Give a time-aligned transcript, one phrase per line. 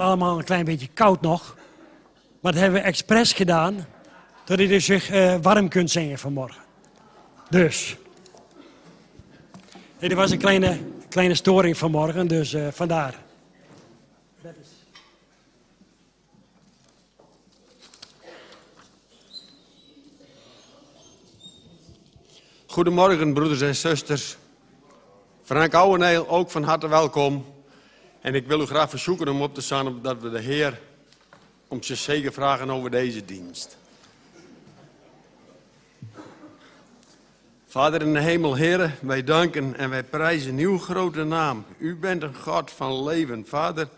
[0.00, 1.56] allemaal een klein beetje koud nog.
[2.40, 3.86] Maar dat hebben we expres gedaan,
[4.44, 6.62] dat u dus zich uh, warm kunt zingen vanmorgen.
[7.50, 7.96] Dus.
[9.98, 13.14] Nee, er was een kleine, kleine storing vanmorgen, dus uh, vandaar.
[22.66, 24.36] Goedemorgen, broeders en zusters.
[25.42, 27.44] Frank Ouweneel, ook van harte welkom.
[28.22, 30.80] En ik wil u graag verzoeken om op te staan, dat we de Heer
[31.68, 33.76] om zijn zegen vragen over deze dienst.
[37.66, 41.64] Vader in de hemel, Heer, wij danken en wij prijzen uw grote naam.
[41.78, 43.46] U bent een God van leven.
[43.46, 43.88] Vader,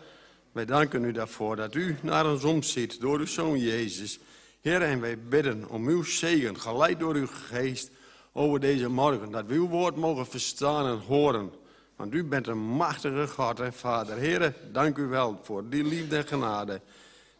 [0.51, 4.19] wij danken u daarvoor dat u naar ons omziet door uw Zoon Jezus.
[4.61, 7.89] Heer, en wij bidden om uw zegen, geleid door uw geest,
[8.31, 9.31] over deze morgen.
[9.31, 11.51] Dat we uw woord mogen verstaan en horen.
[11.95, 14.17] Want u bent een machtige God en Vader.
[14.17, 16.81] Heren, dank u wel voor die liefde en genade.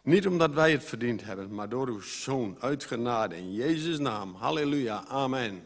[0.02, 3.36] Niet omdat wij het verdiend hebben, maar door uw Zoon uit genade.
[3.36, 4.34] In Jezus' naam.
[4.34, 5.04] Halleluja.
[5.08, 5.64] Amen.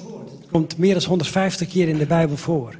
[0.00, 0.30] Woord.
[0.30, 2.78] Het komt meer dan 150 keer in de Bijbel voor.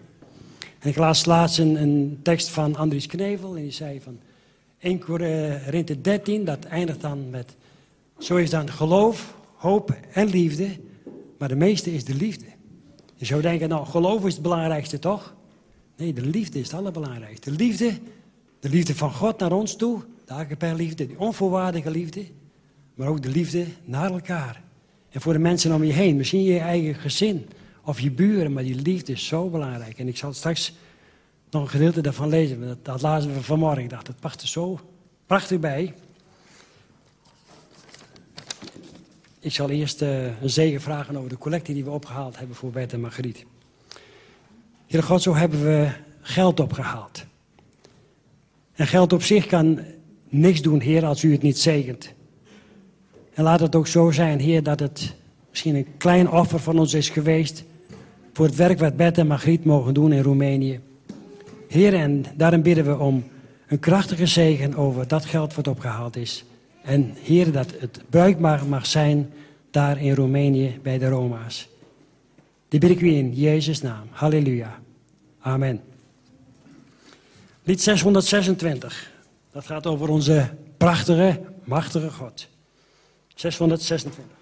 [0.78, 4.18] En ik las laatst een, een tekst van Andries Knevel en die zei van
[4.78, 7.56] 1 Korinthe 13, dat eindigt dan met,
[8.18, 10.68] zo is dan geloof, hoop en liefde,
[11.38, 12.44] maar de meeste is de liefde.
[13.16, 15.34] Je zou denken, nou geloof is het belangrijkste toch?
[15.96, 17.50] Nee, de liefde is het allerbelangrijkste.
[17.50, 17.98] De liefde,
[18.60, 22.24] de liefde van God naar ons toe, de agape liefde, die onvoorwaardige liefde,
[22.94, 24.62] maar ook de liefde naar elkaar.
[25.12, 27.48] En voor de mensen om je heen, misschien je eigen gezin
[27.84, 29.98] of je buren, maar die liefde is zo belangrijk.
[29.98, 30.72] En ik zal straks
[31.50, 33.88] nog een gedeelte daarvan lezen, dat, dat lazen we vanmorgen.
[33.88, 34.80] Dacht, dat past er zo
[35.26, 35.94] prachtig bij.
[39.40, 42.70] Ik zal eerst uh, een zegen vragen over de collectie die we opgehaald hebben voor
[42.70, 43.44] Bert en Margriet.
[44.86, 45.90] Heer God, zo hebben we
[46.20, 47.24] geld opgehaald.
[48.72, 49.80] En geld op zich kan
[50.28, 52.12] niks doen, Heer, als u het niet zegent.
[53.34, 55.14] En laat het ook zo zijn, Heer, dat het
[55.50, 57.64] misschien een klein offer van ons is geweest
[58.32, 60.80] voor het werk wat Bert en Margriet mogen doen in Roemenië.
[61.68, 63.24] Heer, en daarom bidden we om
[63.66, 66.44] een krachtige zegen over dat geld wat opgehaald is.
[66.82, 69.30] En Heer, dat het bruikbaar mag zijn
[69.70, 71.68] daar in Roemenië bij de Roma's.
[72.68, 74.06] Die bid ik u in Jezus' naam.
[74.10, 74.78] Halleluja.
[75.40, 75.80] Amen.
[77.62, 79.10] Lied 626.
[79.52, 82.48] Dat gaat over onze prachtige, machtige God.
[83.50, 84.41] 626.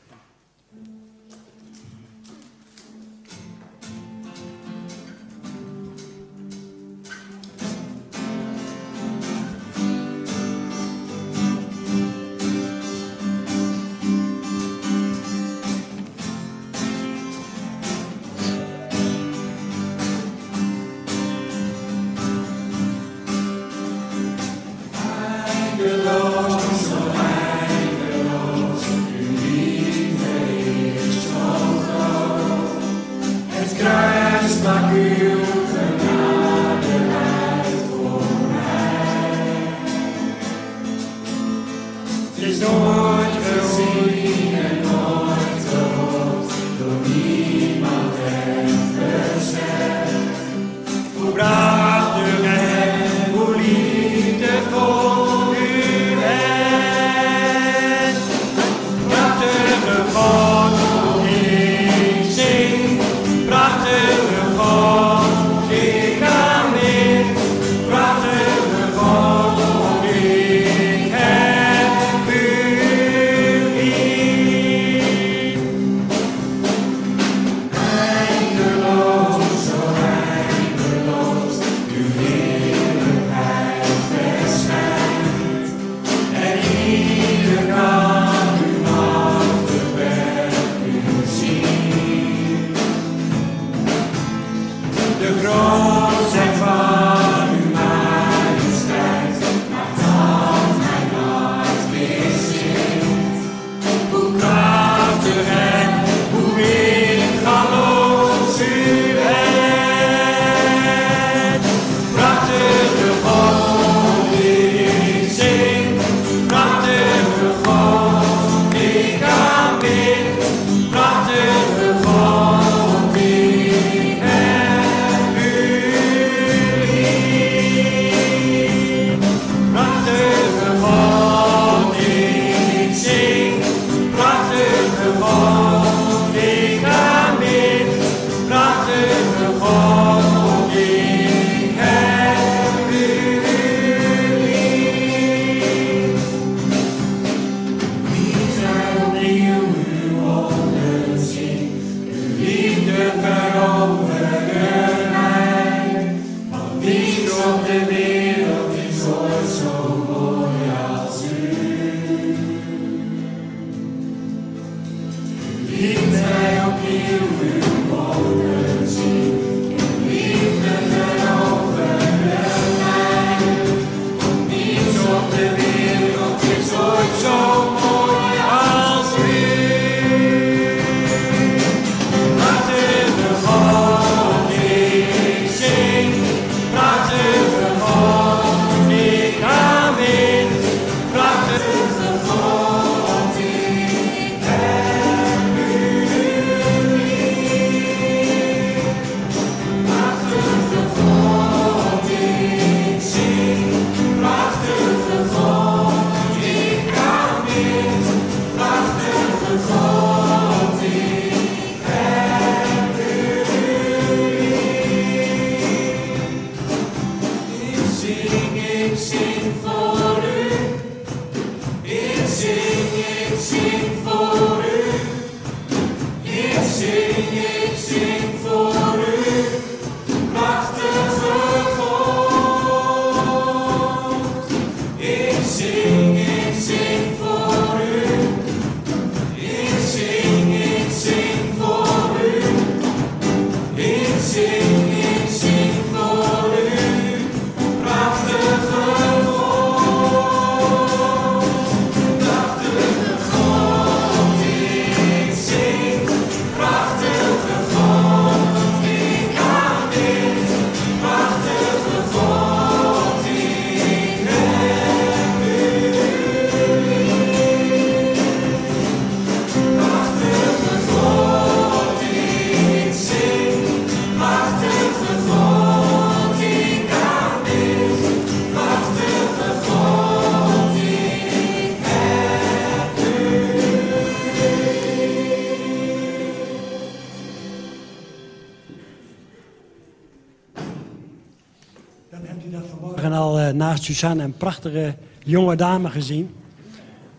[293.81, 296.35] Naast Suzanne een prachtige jonge dame gezien.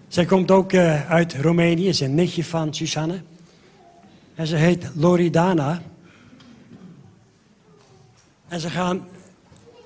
[0.08, 3.22] Zij komt ook uh, uit Roemenië, is een nichtje van Suzanne.
[4.36, 5.82] En ze heet Loridana.
[8.48, 9.08] En ze gaan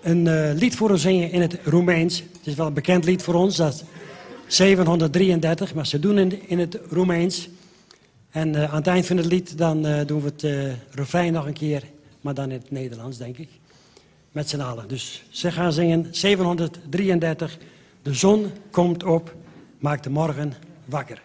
[0.02, 2.20] een uh, lied voor ons zingen in het Roemeens.
[2.20, 3.84] Het is wel een bekend lied voor ons, dat is
[4.56, 7.50] 733, maar ze doen het in het Roemeens.
[8.30, 11.54] En uh, aan het eind van het lied dan doen we het refrein nog een
[11.54, 11.84] keer,
[12.22, 13.50] maar dan in het Nederlands, denk ik.
[14.36, 14.88] Met z'n allen.
[14.88, 17.58] Dus ze gaan zingen 733.
[18.02, 19.36] De zon komt op,
[19.80, 20.54] maakt de morgen
[20.86, 21.22] wakker.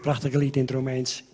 [0.00, 1.24] Prachtige lied in het Romeins.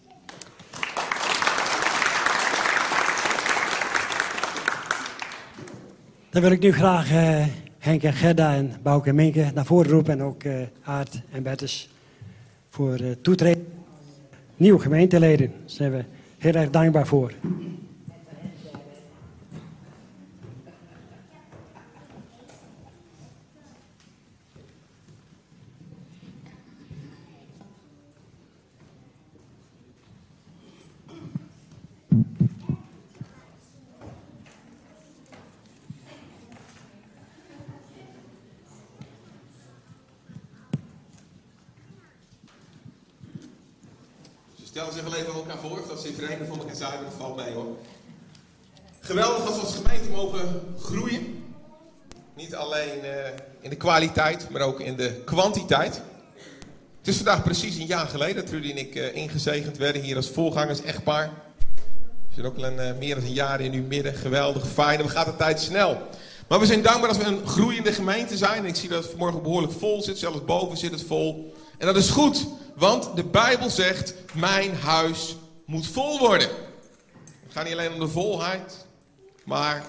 [6.31, 7.47] Dan wil ik nu graag uh,
[7.79, 10.13] Henk en Gerda en Bouke en Minke naar voren roepen.
[10.13, 10.61] En ook uh,
[11.31, 11.89] en Bertus
[12.69, 13.67] voor uh, toetreden.
[14.57, 15.51] Nieuwe gemeenteleden.
[15.51, 16.05] Daar zijn we
[16.39, 17.33] heel erg dankbaar voor.
[44.65, 47.13] Stellen zich wel even aan elkaar voor, dat ze in vereniging van elkaar zijn, dat
[47.19, 47.77] valt mee hoor.
[49.01, 51.45] Geweldig als we als gemeente mogen groeien.
[52.37, 53.11] Niet alleen uh,
[53.61, 56.03] in de kwaliteit, maar ook in de kwantiteit.
[56.99, 60.17] Het is vandaag precies een jaar geleden dat Trudy en ik uh, ingezegend werden hier
[60.17, 61.31] als voorgangers echtpaar.
[62.29, 64.15] We zijn ook al een, uh, meer dan een jaar in uw midden.
[64.15, 64.99] Geweldig, fijn.
[64.99, 66.09] En we gaat de tijd snel.
[66.49, 68.65] Maar we zijn dankbaar dat we een groeiende gemeente zijn.
[68.65, 70.19] Ik zie dat het vanmorgen behoorlijk vol zit.
[70.19, 71.55] Zelfs boven zit het vol.
[71.79, 76.49] En dat is goed, want de Bijbel zegt: Mijn huis moet vol worden.
[77.43, 78.87] Het gaat niet alleen om de volheid,
[79.45, 79.83] maar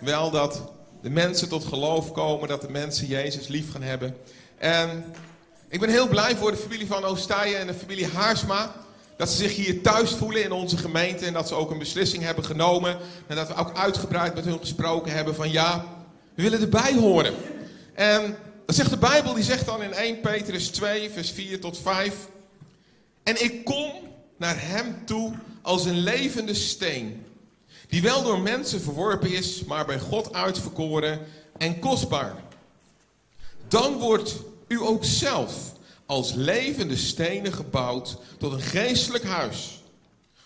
[0.00, 0.73] wel dat
[1.04, 4.16] de mensen tot geloof komen, dat de mensen Jezus lief gaan hebben.
[4.58, 5.04] En
[5.68, 8.74] ik ben heel blij voor de familie van Oostijen en de familie Haarsma.
[9.16, 12.22] Dat ze zich hier thuis voelen in onze gemeente en dat ze ook een beslissing
[12.22, 12.98] hebben genomen.
[13.26, 15.84] En dat we ook uitgebreid met hun gesproken hebben van ja,
[16.34, 17.34] we willen erbij horen.
[17.94, 18.36] En
[18.66, 22.14] dat zegt de Bijbel, die zegt dan in 1 Petrus 2, vers 4 tot 5.
[23.22, 23.92] En ik kom
[24.36, 27.23] naar hem toe als een levende steen,
[27.88, 31.20] die wel door mensen verworpen is, maar bij God uitverkoren
[31.58, 32.42] en kostbaar.
[33.68, 34.34] Dan wordt
[34.68, 35.72] u ook zelf
[36.06, 39.82] als levende stenen gebouwd tot een geestelijk huis,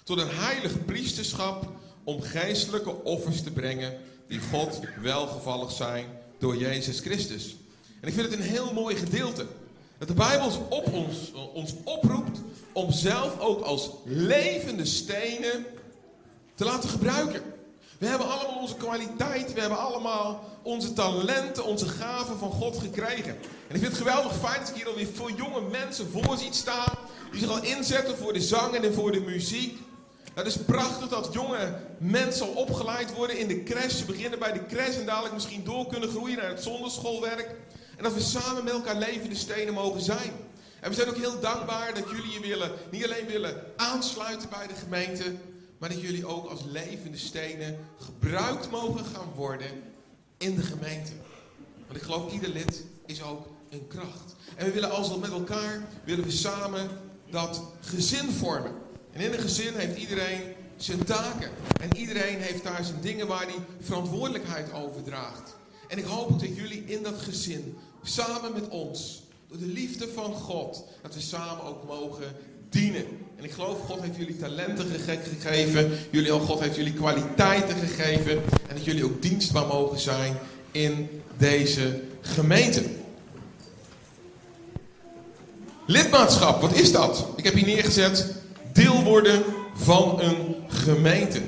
[0.04, 1.70] tot een heilig priesterschap
[2.04, 3.98] om geestelijke offers te brengen
[4.28, 6.06] die God welgevallig zijn
[6.38, 7.56] door Jezus Christus.
[8.00, 9.46] En ik vind het een heel mooi gedeelte.
[9.98, 12.38] Dat de Bijbel ons, ons oproept
[12.72, 15.66] om zelf ook als levende stenen
[16.58, 17.42] te laten gebruiken.
[17.98, 23.36] We hebben allemaal onze kwaliteit, we hebben allemaal onze talenten, onze gaven van God gekregen.
[23.68, 26.54] En ik vind het geweldig fijn dat ik hier alweer veel jonge mensen voor ziet
[26.54, 26.98] staan.
[27.30, 29.78] Die zich al inzetten voor de zang en voor de muziek.
[30.34, 33.96] Het is prachtig dat jonge mensen al opgeleid worden in de crash.
[33.96, 37.54] Ze beginnen bij de crash en dadelijk misschien door kunnen groeien naar het zonderschoolwerk.
[37.96, 40.32] En dat we samen met elkaar levende stenen mogen zijn.
[40.80, 44.66] En we zijn ook heel dankbaar dat jullie je willen, niet alleen willen aansluiten bij
[44.66, 45.34] de gemeente,
[45.78, 49.70] maar dat jullie ook als levende stenen gebruikt mogen gaan worden
[50.36, 51.12] in de gemeente.
[51.86, 54.34] Want ik geloof ieder lid is ook een kracht.
[54.56, 56.88] En we willen als met elkaar, willen we samen
[57.30, 58.72] dat gezin vormen.
[59.12, 60.42] En in een gezin heeft iedereen
[60.76, 61.50] zijn taken.
[61.80, 65.56] En iedereen heeft daar zijn dingen waar hij verantwoordelijkheid over draagt.
[65.88, 70.34] En ik hoop dat jullie in dat gezin samen met ons, door de liefde van
[70.34, 72.36] God, dat we samen ook mogen
[72.70, 73.04] dienen.
[73.36, 74.86] En ik geloof, God heeft jullie talenten
[75.40, 75.90] gegeven.
[76.10, 78.32] Jullie, oh God heeft jullie kwaliteiten gegeven.
[78.68, 80.36] En dat jullie ook dienstbaar mogen zijn
[80.72, 82.82] in deze gemeente.
[85.86, 87.26] Lidmaatschap, wat is dat?
[87.36, 88.34] Ik heb hier neergezet,
[88.72, 89.42] deel worden
[89.74, 91.40] van een gemeente.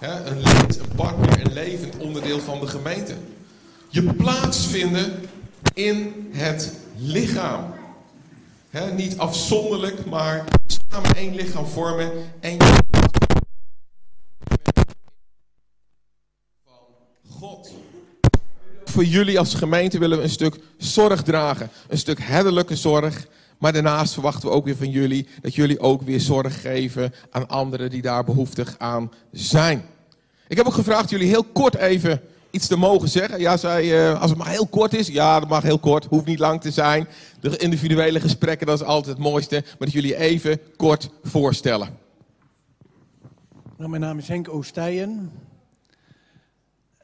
[0.00, 3.14] een lid, een partner, een levend onderdeel van de gemeente.
[3.88, 5.12] Je plaatsvinden
[5.74, 7.79] in het lichaam.
[8.94, 12.12] Niet afzonderlijk, maar samen één lichaam vormen.
[12.40, 12.56] En
[16.64, 16.88] van
[17.28, 17.70] God.
[18.84, 21.70] Voor jullie als gemeente willen we een stuk zorg dragen.
[21.88, 23.26] Een stuk herderlijke zorg.
[23.58, 27.48] Maar daarnaast verwachten we ook weer van jullie dat jullie ook weer zorg geven aan
[27.48, 29.84] anderen die daar behoeftig aan zijn.
[30.48, 33.40] Ik heb ook gevraagd jullie heel kort even iets te mogen zeggen.
[33.40, 35.06] Ja, zei, uh, als het maar heel kort is.
[35.06, 36.04] Ja, dat mag heel kort.
[36.04, 37.08] Hoeft niet lang te zijn.
[37.40, 39.54] De individuele gesprekken, dat is altijd het mooiste.
[39.54, 41.88] Maar dat jullie even kort voorstellen.
[43.76, 45.32] Nou, mijn naam is Henk Oostijen.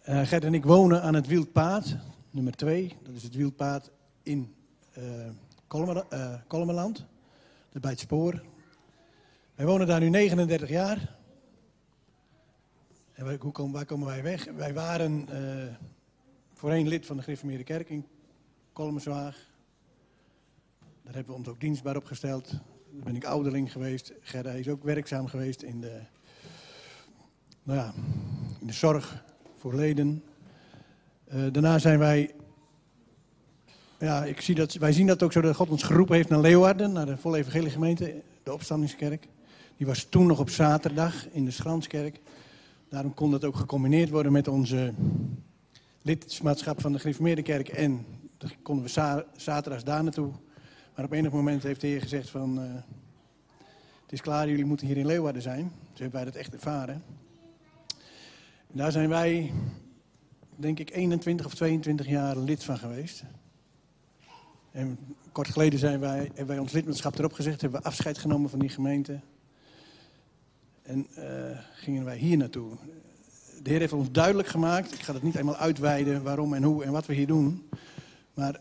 [0.09, 1.97] Uh, Gert en ik wonen aan het Wildpaad,
[2.31, 2.93] nummer 2.
[3.03, 3.91] Dat is het Wildpaad
[4.23, 4.55] in
[4.99, 5.05] uh,
[7.81, 8.43] bij het spoor.
[9.55, 11.16] Wij wonen daar nu 39 jaar.
[13.17, 14.45] En waar, hoe komen, komen wij weg?
[14.57, 15.75] Wij waren uh,
[16.53, 18.07] voorheen lid van de Gereformeerde Kerk in
[18.73, 19.37] Kolmerswaag.
[21.03, 22.51] Daar hebben we ons ook dienstbaar opgesteld.
[22.51, 24.13] Daar ben ik ouderling geweest.
[24.21, 26.01] Gerda is ook werkzaam geweest in de,
[27.63, 27.93] nou ja,
[28.61, 29.25] in de zorg
[29.57, 30.25] voor leden.
[31.35, 32.35] Uh, daarna zijn wij
[33.99, 36.41] ja, ik zie dat, wij zien dat ook zo dat God ons geroepen heeft naar
[36.41, 38.23] Leeuwarden, naar de volle evangelie gemeente.
[38.43, 39.29] de opstandingskerk.
[39.77, 42.21] Die was toen nog op zaterdag in de Schranskerk.
[42.88, 44.92] Daarom kon dat ook gecombineerd worden met onze
[46.03, 47.68] lidmaatschap van de Gereformeerde Kerk.
[47.68, 48.07] En
[48.38, 50.31] dan konden we za zaterdags daar naartoe.
[50.94, 52.59] Maar op enig moment heeft de Heer gezegd van...
[52.59, 52.75] Uh,
[54.03, 55.72] het is klaar, jullie moeten hier in Leeuwarden zijn.
[55.90, 57.03] Dus hebben wij dat echt ervaren.
[58.66, 59.53] En daar zijn wij,
[60.57, 63.25] denk ik, 21 of 22 jaar lid van geweest.
[64.70, 64.99] En
[65.33, 67.61] kort geleden zijn wij, hebben wij ons lidmaatschap erop gezegd.
[67.61, 69.20] Hebben we afscheid genomen van die gemeente.
[70.87, 72.77] En uh, gingen wij hier naartoe.
[73.62, 74.92] De Heer heeft ons duidelijk gemaakt.
[74.92, 77.68] Ik ga het niet eenmaal uitweiden waarom en hoe en wat we hier doen.
[78.35, 78.61] Maar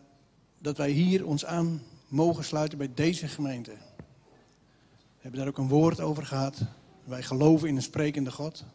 [0.57, 3.71] dat wij hier ons aan mogen sluiten bij deze gemeente.
[3.71, 6.61] We hebben daar ook een woord over gehad.
[7.03, 8.65] Wij geloven in een sprekende God.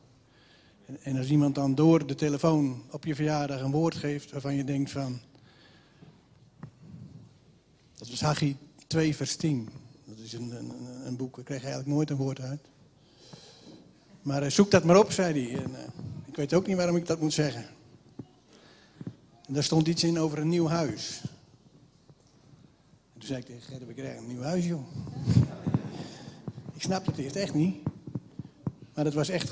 [0.87, 4.55] En, en als iemand dan door de telefoon op je verjaardag een woord geeft waarvan
[4.55, 5.21] je denkt van...
[7.95, 9.69] Dat was Haggai 2 vers 10.
[10.05, 10.73] Dat is een, een,
[11.07, 12.61] een boek, we kregen eigenlijk nooit een woord uit.
[14.23, 15.63] Maar uh, zoek dat maar op, zei hij.
[15.63, 15.79] En, uh,
[16.27, 17.65] ik weet ook niet waarom ik dat moet zeggen.
[19.47, 21.21] En daar stond iets in over een nieuw huis.
[23.13, 24.87] En toen zei ik tegen Gerrit, we krijgen een nieuw huis, joh.
[26.77, 27.77] ik snap het eerst echt niet.
[28.95, 29.51] Maar het was echt...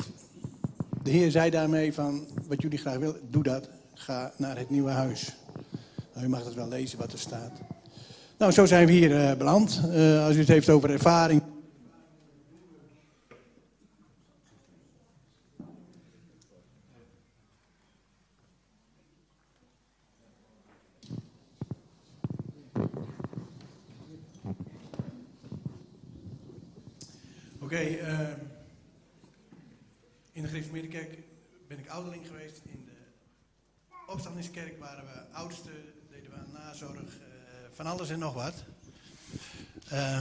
[1.02, 3.68] De Heer zei daarmee van, wat jullie graag willen, doe dat.
[3.94, 5.36] Ga naar het nieuwe huis.
[6.14, 7.52] Nou, u mag het wel lezen wat er staat.
[8.38, 9.80] Nou, zo zijn we hier uh, beland.
[10.24, 11.42] Als u het heeft over ervaring.
[27.68, 28.28] Okay, uh,
[30.32, 31.18] in de Gereformeerde Kerk
[31.66, 32.60] ben ik ouderling geweest.
[32.64, 35.70] In de Opstandingskerk waren we oudste,
[36.10, 37.24] deden we nazorg, uh,
[37.74, 38.64] van alles en nog wat.
[39.92, 40.20] Uh,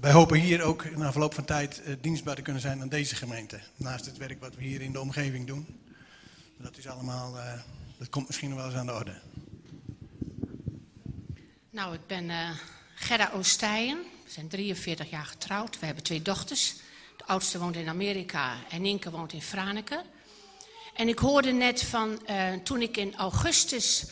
[0.00, 3.16] wij hopen hier ook na verloop van tijd uh, dienstbaar te kunnen zijn aan deze
[3.16, 3.60] gemeente.
[3.76, 5.66] Naast het werk wat we hier in de omgeving doen.
[6.56, 7.36] Dat is allemaal,
[7.98, 9.20] dat komt misschien wel eens aan de orde.
[11.70, 12.30] Nou, ik ben
[12.94, 14.09] Gerda Oostijen.
[14.30, 15.78] We zijn 43 jaar getrouwd.
[15.78, 16.74] We hebben twee dochters.
[17.16, 20.02] De oudste woont in Amerika en Inke woont in Franeker.
[20.94, 24.04] En ik hoorde net van uh, toen ik in augustus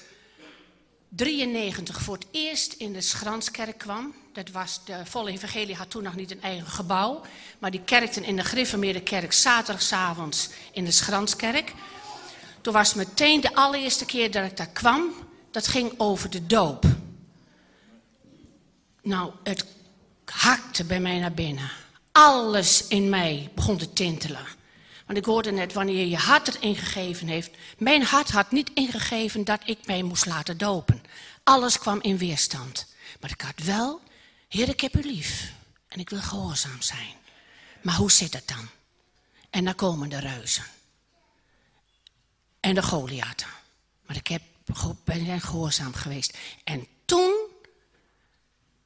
[1.09, 4.15] 93 voor het eerst in de Schranskerk kwam.
[4.33, 7.21] Dat was de volle evangelie had toen nog niet een eigen gebouw.
[7.59, 11.73] Maar die kerkten in de Griffemeerde kerk zaterdagavond in de Schranskerk.
[12.61, 15.13] Toen was meteen de allereerste keer dat ik daar kwam.
[15.51, 16.85] Dat ging over de doop.
[19.03, 19.77] Nou, het
[20.31, 21.71] hakte bij mij naar binnen.
[22.13, 24.47] Alles in mij begon te tintelen.
[25.07, 27.51] Want ik hoorde net, wanneer je hart het ingegeven heeft.
[27.79, 31.03] Mijn hart had niet ingegeven dat ik mij moest laten dopen.
[31.43, 32.87] Alles kwam in weerstand.
[33.21, 34.01] Maar ik had wel,
[34.49, 35.53] Heer, ik heb u lief.
[35.89, 37.15] En ik wil gehoorzaam zijn.
[37.83, 38.69] Maar hoe zit het dan?
[39.51, 40.65] En dan komen de reuzen.
[42.61, 43.49] En de Goliaten.
[44.07, 44.43] Maar ik heb,
[45.05, 46.37] ben gehoorzaam geweest.
[46.65, 46.87] En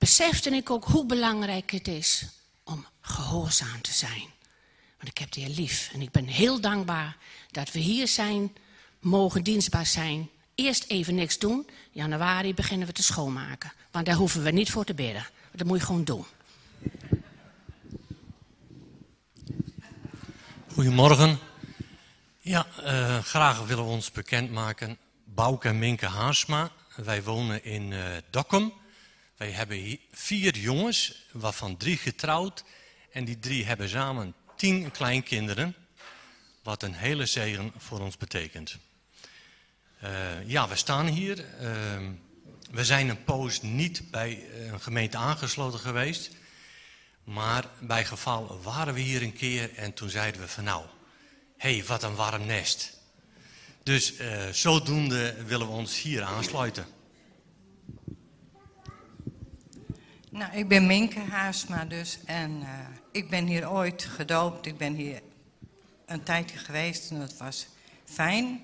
[0.02, 2.26] besefte ik ook hoe belangrijk het is
[2.64, 4.26] om gehoorzaam te zijn.
[4.96, 7.16] Want ik heb de Heer lief en ik ben heel dankbaar
[7.50, 8.52] dat we hier zijn,
[8.98, 10.30] mogen dienstbaar zijn.
[10.54, 11.68] Eerst even niks doen.
[11.90, 13.72] Januari beginnen we te schoonmaken.
[13.90, 15.26] Want daar hoeven we niet voor te bidden.
[15.52, 16.24] Dat moet je gewoon doen.
[20.72, 21.38] Goedemorgen.
[22.40, 24.98] Ja, uh, graag willen we ons bekendmaken.
[25.24, 26.70] Bouke en Minke Haarsma.
[26.96, 28.80] Wij wonen in uh, Dokkum.
[29.42, 32.64] Wij hebben vier jongens, waarvan drie getrouwd.
[33.12, 35.74] En die drie hebben samen tien kleinkinderen.
[36.62, 38.78] Wat een hele zegen voor ons betekent.
[40.04, 41.38] Uh, ja, we staan hier.
[41.38, 42.08] Uh,
[42.70, 46.30] we zijn een poos niet bij een gemeente aangesloten geweest.
[47.24, 50.84] Maar bij geval waren we hier een keer en toen zeiden we van nou,
[51.56, 52.98] hé, hey, wat een warm nest.
[53.82, 57.00] Dus uh, zodoende willen we ons hier aansluiten.
[60.34, 62.68] Nou, ik ben Minke Haasma dus en uh,
[63.10, 64.66] ik ben hier ooit gedoopt.
[64.66, 65.20] Ik ben hier
[66.06, 67.66] een tijdje geweest en dat was
[68.04, 68.60] fijn.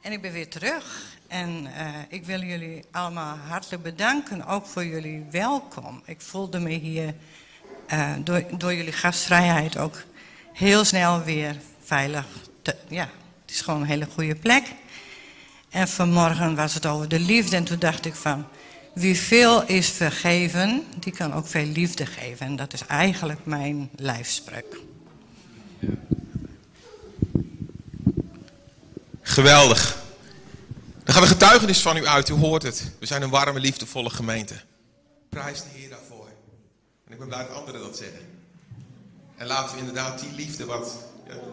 [0.00, 4.84] En ik ben weer terug en uh, ik wil jullie allemaal hartelijk bedanken, ook voor
[4.84, 6.02] jullie welkom.
[6.04, 7.14] Ik voelde me hier
[7.92, 10.02] uh, door, door jullie gastvrijheid ook
[10.52, 12.26] heel snel weer veilig.
[12.88, 13.08] Ja,
[13.42, 14.64] het is gewoon een hele goede plek.
[15.70, 18.46] En vanmorgen was het over de liefde en toen dacht ik van...
[18.98, 22.46] Wie veel is vergeven, die kan ook veel liefde geven.
[22.46, 24.76] En dat is eigenlijk mijn lijfspreuk.
[29.20, 30.02] Geweldig.
[31.04, 32.28] Dan gaan we getuigenis van u uit.
[32.28, 32.90] U hoort het.
[32.98, 34.54] We zijn een warme, liefdevolle gemeente.
[35.28, 36.28] Prijs de Heer daarvoor.
[37.06, 38.20] En ik ben blij dat anderen dat zeggen.
[39.36, 40.96] En laten we inderdaad die liefde wat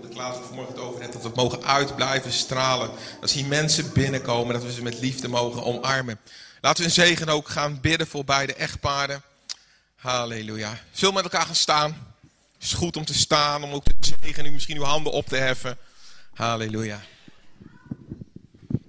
[0.01, 2.89] de Klaas vanmorgen het over heeft, dat we het mogen uitblijven stralen.
[3.21, 6.19] Dat hier mensen binnenkomen, dat we ze met liefde mogen omarmen.
[6.61, 9.21] Laten we in zegen ook gaan bidden voor beide echtparen.
[9.95, 10.79] Halleluja.
[10.99, 12.15] We met elkaar gaan staan?
[12.53, 15.35] Het is goed om te staan, om ook te zegenen, misschien uw handen op te
[15.35, 15.77] heffen.
[16.33, 17.01] Halleluja.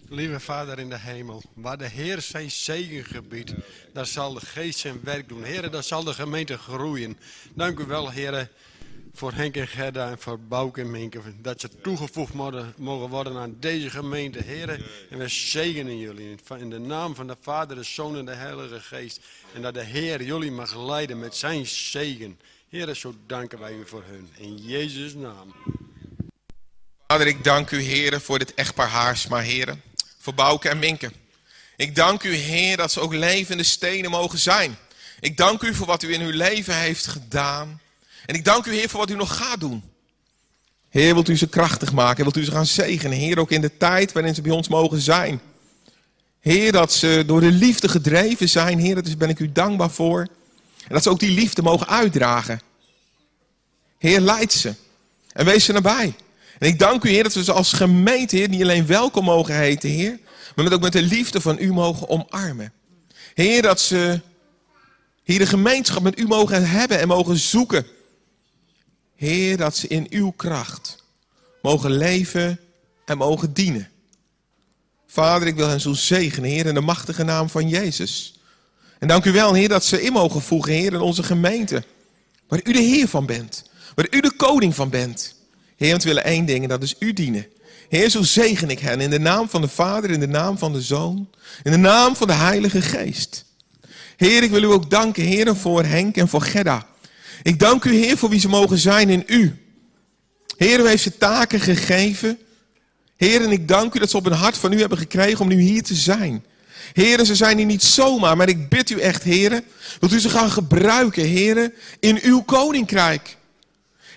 [0.09, 3.53] Lieve Vader in de hemel, waar de Heer zijn zegen gebiedt,
[3.93, 5.45] daar zal de geest zijn werk doen.
[5.45, 7.19] Heren, daar zal de gemeente groeien.
[7.55, 8.51] Dank u wel, heren,
[9.17, 12.35] voor Henk en Gerda en voor Bouk en Minke, dat ze toegevoegd
[12.77, 14.85] mogen, worden aan deze gemeente, heren.
[15.11, 18.81] En we zegenen jullie in de naam van de Vader, de Zoon en de Heilige
[18.81, 19.21] Geest.
[19.55, 22.41] En dat de Heer jullie mag leiden met zijn zegen.
[22.69, 24.31] Heren, zo danken wij u voor hun.
[24.37, 25.55] In Jezus' naam.
[27.07, 29.83] Vader, ik dank u, heren, voor dit echtpaar Haarsma, heren
[30.19, 31.13] voor Bouke en Minke.
[31.77, 34.77] Ik dank u, Heer, dat ze ook levende stenen mogen zijn.
[35.21, 37.81] Ik dank u voor wat u in uw leven heeft gedaan.
[38.27, 39.83] En ik dank u, Heer, voor wat u nog gaat doen.
[40.89, 42.23] Heer, wilt u ze krachtig maken?
[42.23, 43.19] Wilt u ze gaan zegenen?
[43.19, 45.41] Heer, ook in de tijd waarin ze bij ons mogen zijn.
[46.41, 48.79] Heer, dat ze door de liefde gedreven zijn.
[48.79, 50.21] Heer, daar ben ik u dankbaar voor.
[50.79, 52.61] En dat ze ook die liefde mogen uitdragen.
[53.99, 54.75] Heer, leid ze.
[55.33, 56.15] En wees ze nabij.
[56.59, 59.57] En ik dank u, Heer, dat we ze als gemeente, Heer, niet alleen welkom mogen
[59.57, 60.19] heten, Heer,
[60.55, 62.73] maar ook met de liefde van u mogen omarmen.
[63.35, 64.21] Heer, dat ze
[65.23, 67.87] hier de gemeenschap met u mogen hebben en mogen zoeken.
[69.17, 71.05] Heer, dat ze in uw kracht
[71.63, 72.61] mogen leven
[73.05, 73.89] en mogen dienen.
[75.07, 78.41] Vader, ik wil hen zo zegenen, Heer, in de machtige naam van Jezus.
[78.99, 81.85] En dank u wel, Heer, dat ze in mogen voegen, Heer, in onze gemeente.
[82.49, 83.65] Waar u de Heer van bent.
[83.95, 85.35] Waar u de koning van bent.
[85.77, 87.47] Heer, we willen één ding en dat is u dienen.
[87.89, 90.73] Heer, zo zegen ik hen in de naam van de Vader, in de naam van
[90.73, 91.29] de Zoon,
[91.63, 93.45] in de naam van de Heilige Geest.
[94.17, 96.87] Heer, ik wil u ook danken, Heer, voor Henk en voor Gedda.
[97.43, 99.55] Ik dank u, Heer, voor wie ze mogen zijn in u.
[100.57, 102.39] Heer, u heeft ze taken gegeven.
[103.17, 105.49] Heer, en ik dank u dat ze op een hart van u hebben gekregen om
[105.49, 106.45] nu hier te zijn.
[106.93, 109.63] Heer, ze zijn hier niet zomaar, maar ik bid u echt, Heer,
[110.01, 113.37] wilt u ze gaan gebruiken, Heer, in uw koninkrijk.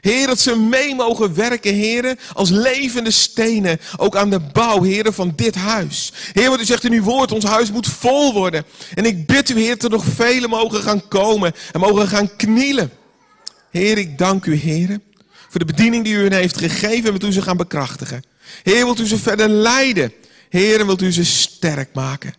[0.01, 5.13] Heer, dat ze mee mogen werken, heren, als levende stenen, ook aan de bouw, heren,
[5.13, 6.11] van dit huis.
[6.33, 8.65] Heer, wat u zegt in uw woord, ons huis moet vol worden.
[8.93, 12.35] En ik bid u, Heer, dat er nog velen mogen gaan komen en mogen gaan
[12.35, 12.91] knielen.
[13.71, 15.03] Heer, ik dank u, heren,
[15.49, 18.23] voor de bediening die u hen heeft gegeven en wilt u ze gaan bekrachtigen.
[18.63, 20.13] Heer, wilt u ze verder leiden.
[20.49, 22.33] Heer, wilt u ze sterk maken.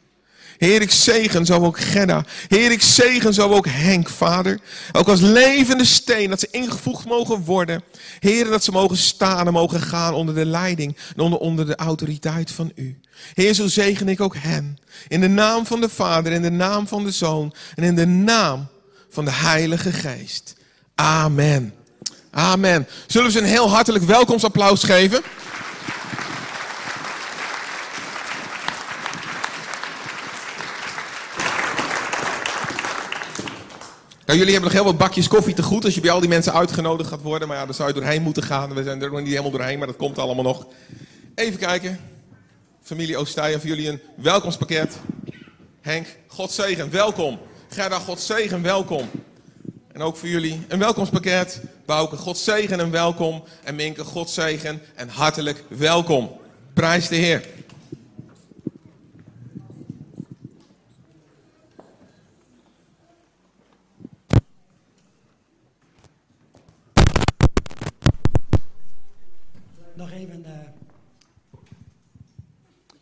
[0.59, 2.25] Heer, ik zegen zo ook Genna.
[2.49, 4.61] Heer, ik zegen zo ook Henk, vader.
[4.93, 7.83] Ook als levende steen, dat ze ingevoegd mogen worden.
[8.19, 11.77] Heer, dat ze mogen staan en mogen gaan onder de leiding en onder, onder de
[11.77, 13.01] autoriteit van u.
[13.35, 14.79] Heer, zo zegen ik ook hen.
[15.09, 18.07] In de naam van de Vader, in de naam van de Zoon en in de
[18.07, 18.69] naam
[19.11, 20.55] van de Heilige Geest.
[21.01, 21.75] Amen.
[22.31, 22.89] Amen.
[23.07, 25.23] Zullen we ze een heel hartelijk welkomstapplaus geven?
[34.27, 36.53] Jullie hebben nog heel wat bakjes koffie te goed als je bij al die mensen
[36.53, 37.49] uitgenodigd gaat worden.
[37.49, 38.75] Maar ja, daar zou je doorheen moeten gaan.
[38.75, 40.67] We zijn er nog niet helemaal doorheen, maar dat komt allemaal nog.
[41.35, 42.01] Even kijken.
[42.83, 44.97] Familie Oostijen, voor jullie een welkomstpakket.
[45.81, 47.39] Henk, God zegen, welkom.
[47.69, 49.11] Gerda, God zegen, welkom.
[49.93, 51.63] En ook voor jullie een welkomstpakket.
[51.87, 53.45] Bouke, God zegen en welkom.
[53.65, 56.41] En Minke, God zegen en hartelijk welkom.
[56.75, 57.45] Prijs de Heer.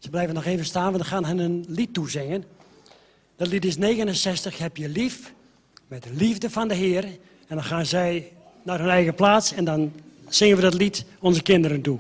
[0.09, 2.45] Ze blijven nog even staan, we gaan hen een lied toezingen.
[3.37, 5.33] Dat lied is 69, Heb je lief,
[5.89, 7.05] met de liefde van de Heer.
[7.47, 8.33] En dan gaan zij
[8.63, 9.93] naar hun eigen plaats en dan
[10.29, 11.99] zingen we dat lied onze kinderen toe.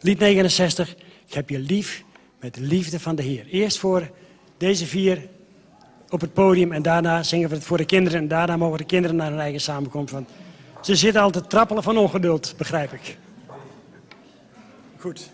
[0.00, 0.96] Lied 69,
[1.26, 2.04] ik heb je lief
[2.40, 3.46] met de liefde van de Heer.
[3.46, 4.10] Eerst voor
[4.56, 5.28] deze vier
[6.08, 8.20] op het podium en daarna zingen we het voor de kinderen.
[8.20, 10.12] En daarna mogen de kinderen naar hun eigen samenkomst.
[10.12, 10.28] Want
[10.82, 13.18] ze zitten altijd trappelen van ongeduld, begrijp ik.
[14.96, 15.30] Goed.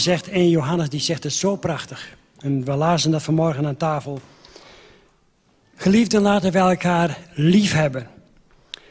[0.00, 2.16] Zegt 1 Johannes, die zegt het zo prachtig.
[2.38, 4.20] En we lazen dat vanmorgen aan tafel.
[5.74, 8.08] Geliefden, laten we elkaar lief hebben.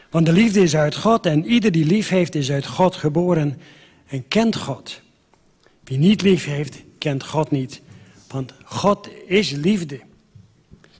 [0.10, 3.62] Want de liefde is uit God en ieder die lief heeft is uit God geboren
[4.08, 5.02] en kent God.
[5.84, 7.82] Wie niet lief heeft, kent God niet.
[8.28, 10.00] Want God is liefde.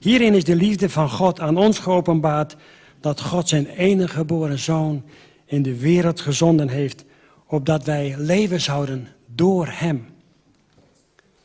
[0.00, 2.56] Hierin is de liefde van God aan ons geopenbaard
[3.00, 5.04] dat God zijn enige geboren zoon
[5.46, 7.04] in de wereld gezonden heeft,
[7.46, 10.06] opdat wij leven zouden door Hem.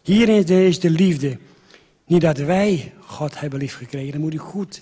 [0.01, 1.37] Hierin is de liefde.
[2.05, 4.81] Niet dat wij God hebben liefgekregen, dat moet u goed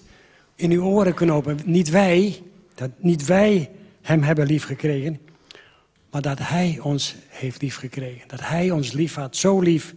[0.55, 1.59] in uw oren knopen.
[1.65, 2.41] Niet wij,
[2.75, 3.69] dat niet wij
[4.01, 5.19] Hem hebben liefgekregen,
[6.11, 8.27] maar dat Hij ons heeft liefgekregen.
[8.27, 9.93] Dat Hij ons lief had, zo lief,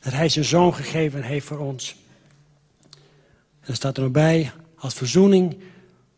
[0.00, 1.96] dat Hij zijn Zoon gegeven heeft voor ons.
[3.60, 5.56] En er staat er nog bij, als verzoening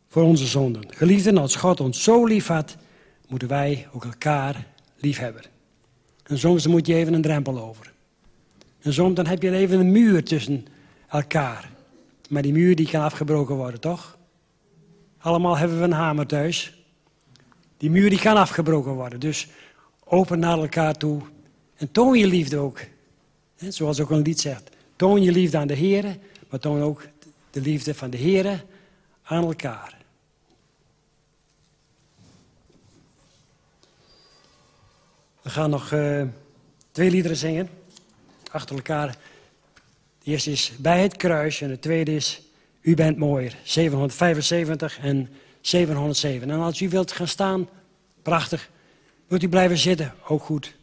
[0.08, 0.82] voor onze zonden.
[0.88, 2.76] Geliefden, als God ons zo lief had,
[3.28, 4.66] moeten wij ook elkaar
[4.96, 5.42] lief hebben.
[6.26, 7.92] En soms moet je even een drempel over.
[8.80, 10.66] En soms dan heb je even een muur tussen
[11.08, 11.70] elkaar.
[12.28, 14.18] Maar die muur die kan afgebroken worden, toch?
[15.18, 16.84] Allemaal hebben we een hamer thuis.
[17.76, 19.20] Die muur die kan afgebroken worden.
[19.20, 19.48] Dus
[20.04, 21.20] open naar elkaar toe.
[21.76, 22.80] En toon je liefde ook.
[23.56, 24.70] Zoals ook een lied zegt.
[24.96, 26.18] Toon je liefde aan de Heer,
[26.48, 27.02] maar toon ook
[27.50, 28.64] de liefde van de Heer
[29.22, 29.95] aan elkaar.
[35.46, 36.22] We gaan nog uh,
[36.92, 37.68] twee liederen zingen.
[38.50, 39.16] Achter elkaar.
[40.22, 42.42] De eerste is Bij het kruis en de tweede is
[42.80, 43.56] U bent mooier.
[43.62, 45.28] 775 en
[45.60, 46.50] 707.
[46.50, 47.68] En als u wilt gaan staan,
[48.22, 48.70] prachtig.
[49.26, 50.74] Wilt u blijven zitten, ook goed.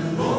[0.00, 0.37] Lord.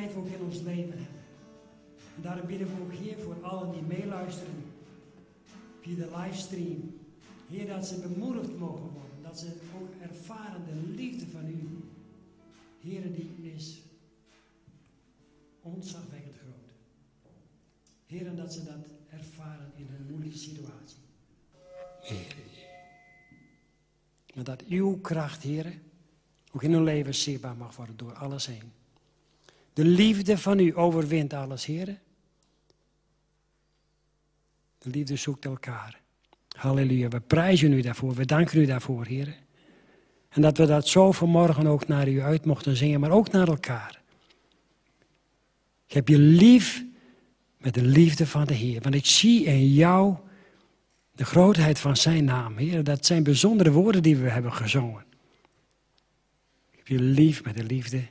[0.00, 1.20] We ook in ons leven hebben.
[2.16, 4.64] En daarom bidden we ook Heer voor allen die meeluisteren
[5.80, 6.98] via de livestream.
[7.48, 9.22] Heer, dat ze bemoedigd mogen worden.
[9.22, 9.46] Dat ze
[9.80, 11.68] ook ervaren de liefde van u.
[12.80, 13.80] Heer, die is
[15.62, 16.54] ontzagwekkend groot.
[18.06, 20.98] Heer, dat ze dat ervaren in hun moeilijke situatie.
[22.00, 22.36] Heer.
[24.34, 25.78] Maar dat uw kracht, Heer,
[26.52, 28.72] ook in hun leven zichtbaar mag worden door alles heen.
[29.72, 31.98] De liefde van u overwint alles, Heer.
[34.78, 36.00] De liefde zoekt elkaar.
[36.56, 37.08] Halleluja.
[37.08, 38.14] We prijzen u daarvoor.
[38.14, 39.36] We danken u daarvoor, Heer.
[40.28, 43.48] En dat we dat zo vanmorgen ook naar u uit mochten zingen, maar ook naar
[43.48, 44.00] elkaar.
[45.86, 46.84] Ik heb je lief
[47.56, 48.80] met de liefde van de Heer.
[48.80, 50.16] Want ik zie in jou
[51.12, 52.84] de grootheid van zijn naam, Heer.
[52.84, 55.04] Dat zijn bijzondere woorden die we hebben gezongen.
[56.70, 58.02] Ik heb je lief met de liefde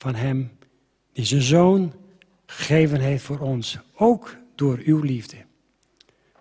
[0.00, 0.50] van Hem
[1.12, 1.92] die zijn zoon
[2.46, 3.78] gegeven heeft voor ons.
[3.94, 5.36] Ook door uw liefde.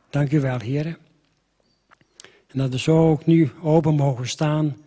[0.10, 0.86] Dank u wel, Heer.
[2.48, 4.78] En dat we zo ook nu open mogen staan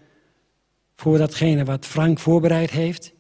[0.97, 3.13] voor datgene wat Frank voorbereid heeft.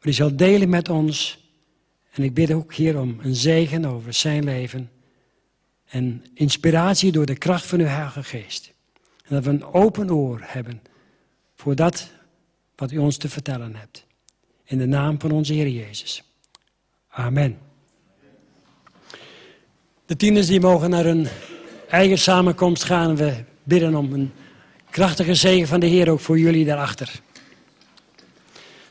[0.00, 1.48] Die zal delen met ons.
[2.10, 4.90] En ik bid ook hier om een zegen over zijn leven.
[5.84, 8.72] En inspiratie door de kracht van uw Heilige Geest.
[9.24, 10.82] En dat we een open oor hebben
[11.54, 12.10] voor dat
[12.76, 14.08] wat u ons te vertellen hebt.
[14.70, 16.22] In de naam van onze Heer Jezus.
[17.08, 17.58] Amen.
[20.06, 21.28] De tieners die mogen naar hun
[21.88, 23.16] eigen samenkomst gaan.
[23.16, 24.32] We bidden om een
[24.90, 27.20] krachtige zegen van de Heer ook voor jullie daarachter.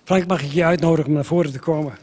[0.04, 1.98] Frank, mag ik je uitnodigen om naar voren te komen?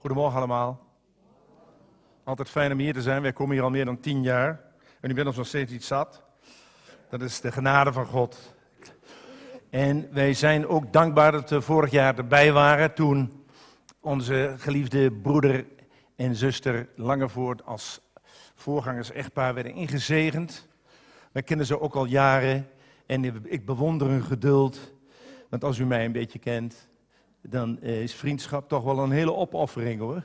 [0.00, 0.86] Goedemorgen allemaal.
[2.24, 3.22] Altijd fijn om hier te zijn.
[3.22, 4.60] Wij komen hier al meer dan tien jaar.
[5.00, 6.22] En u bent ons nog steeds niet zat.
[7.10, 8.54] Dat is de genade van God.
[9.70, 13.44] En wij zijn ook dankbaar dat we vorig jaar erbij waren toen
[14.00, 15.66] onze geliefde broeder
[16.16, 18.00] en zuster Langevoort als
[18.54, 20.68] voorgangers echtpaar werden ingezegend.
[21.32, 22.68] Wij kennen ze ook al jaren
[23.06, 24.92] en ik bewonder hun geduld.
[25.50, 26.89] Want als u mij een beetje kent,
[27.42, 30.22] dan is vriendschap toch wel een hele opoffering hoor.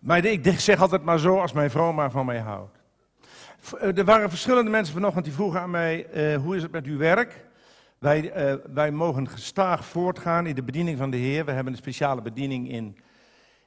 [0.00, 2.78] Maar ik zeg altijd maar zo als mijn vrouw maar van mij houdt.
[3.78, 6.86] Eh, er waren verschillende mensen vanochtend die vroegen aan mij, uh, hoe is het met
[6.86, 7.46] uw werk?
[7.98, 8.32] Wij,
[8.72, 11.44] wij mogen gestaag voortgaan in de bediening van de Heer.
[11.44, 12.96] We hebben een speciale bediening in,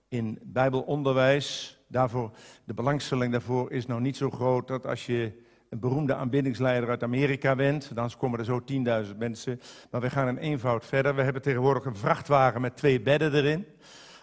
[0.08, 1.80] in Bijbelonderwijs.
[1.88, 2.32] Daarvoor,
[2.66, 7.04] de belangstelling daarvoor is nou niet zo groot dat als je een beroemde aanbiddingsleider uit
[7.04, 8.64] Amerika bent, dan komen er zo
[9.12, 9.62] 10.000 mensen.
[9.92, 11.16] Maar we gaan een eenvoud verder.
[11.16, 13.66] We hebben tegenwoordig een vrachtwagen met twee bedden erin.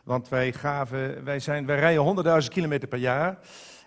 [0.05, 3.39] Want wij, gaven, wij, zijn, wij rijden 100.000 kilometer per jaar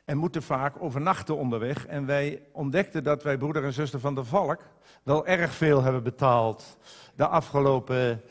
[0.06, 1.86] en moeten vaak overnachten onderweg.
[1.86, 4.62] En wij ontdekten dat wij broeder en zuster van de Valk
[5.04, 6.78] wel erg veel hebben betaald
[7.16, 8.22] de afgelopen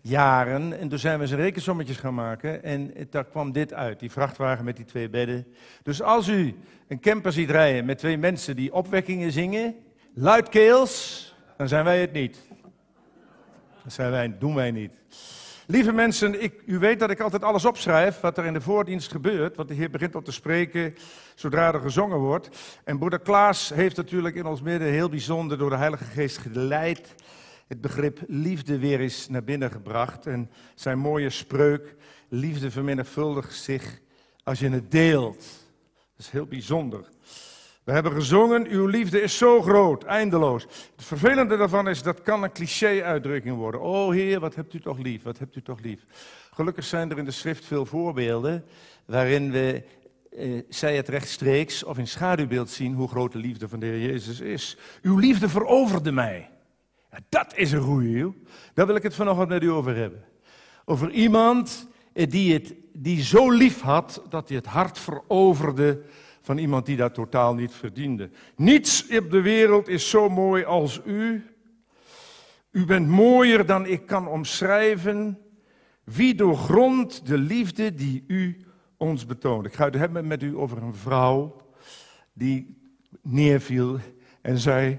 [0.00, 0.78] jaren.
[0.78, 4.64] En toen zijn we eens rekensommetjes gaan maken en daar kwam dit uit, die vrachtwagen
[4.64, 5.46] met die twee bedden.
[5.82, 6.56] Dus als u
[6.90, 9.74] een camper ziet rijden met twee mensen die opwekkingen zingen,
[10.14, 12.38] luidkeels, dan zijn wij het niet.
[13.82, 14.92] Dat zijn wij, doen wij niet.
[15.66, 19.10] Lieve mensen, ik, u weet dat ik altijd alles opschrijf wat er in de voordienst
[19.10, 19.56] gebeurt.
[19.56, 20.94] Want de Heer begint al te spreken
[21.34, 22.48] zodra er gezongen wordt.
[22.84, 27.14] En broeder Klaas heeft natuurlijk in ons midden heel bijzonder door de Heilige Geest geleid.
[27.66, 30.26] Het begrip liefde weer eens naar binnen gebracht.
[30.26, 31.94] En zijn mooie spreuk,
[32.28, 34.00] liefde vermenigvuldigt zich
[34.44, 35.59] als je het deelt.
[36.20, 37.04] Is heel bijzonder.
[37.84, 40.62] We hebben gezongen, uw liefde is zo groot, eindeloos.
[40.96, 43.80] Het vervelende daarvan is, dat kan een cliché-uitdrukking worden.
[43.80, 46.00] Oh Heer, wat hebt u toch lief, wat hebt u toch lief.
[46.50, 48.64] Gelukkig zijn er in de schrift veel voorbeelden
[49.04, 49.82] waarin we,
[50.30, 54.10] eh, zij het rechtstreeks of in schaduwbeeld zien hoe groot de liefde van de Heer
[54.10, 54.76] Jezus is.
[55.02, 56.50] Uw liefde veroverde mij.
[57.28, 58.32] Dat is een goeie,
[58.74, 60.24] Daar wil ik het vanochtend met u over hebben.
[60.84, 66.02] Over iemand eh, die, het, die zo lief had dat hij het hart veroverde
[66.40, 68.30] van iemand die dat totaal niet verdiende.
[68.56, 71.44] Niets op de wereld is zo mooi als u.
[72.70, 75.38] U bent mooier dan ik kan omschrijven.
[76.04, 78.64] Wie doorgrondt de liefde die u
[78.96, 79.66] ons betoont?
[79.66, 81.56] Ik ga het hebben met u over een vrouw
[82.32, 82.78] die
[83.22, 83.98] neerviel
[84.40, 84.98] en zei: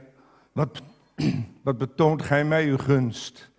[0.52, 0.82] Wat,
[1.64, 3.51] wat betoont gij mij uw gunst?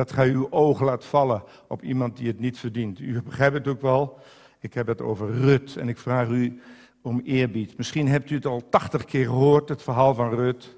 [0.00, 3.00] Dat gij uw oog laat vallen op iemand die het niet verdient.
[3.00, 4.18] U begrijpt het ook wel.
[4.60, 6.60] Ik heb het over Rut en ik vraag u
[7.02, 7.76] om eerbied.
[7.76, 10.76] Misschien hebt u het al tachtig keer gehoord, het verhaal van Rut.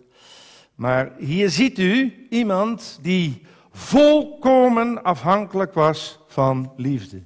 [0.75, 7.23] Maar hier ziet u iemand die volkomen afhankelijk was van liefde.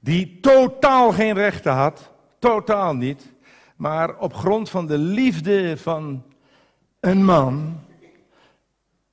[0.00, 3.32] Die totaal geen rechten had, totaal niet.
[3.76, 6.22] Maar op grond van de liefde van
[7.00, 7.80] een man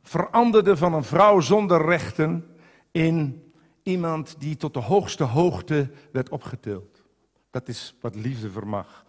[0.09, 2.45] veranderde van een vrouw zonder rechten
[2.91, 3.43] in
[3.83, 7.03] iemand die tot de hoogste hoogte werd opgetild.
[7.51, 9.05] Dat is wat liefde vermag.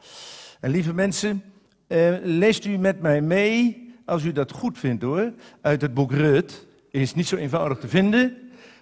[0.61, 1.43] En lieve mensen,
[1.87, 6.13] eh, leest u met mij mee, als u dat goed vindt hoor, uit het boek
[6.13, 6.67] Rut.
[6.91, 8.37] Is niet zo eenvoudig te vinden,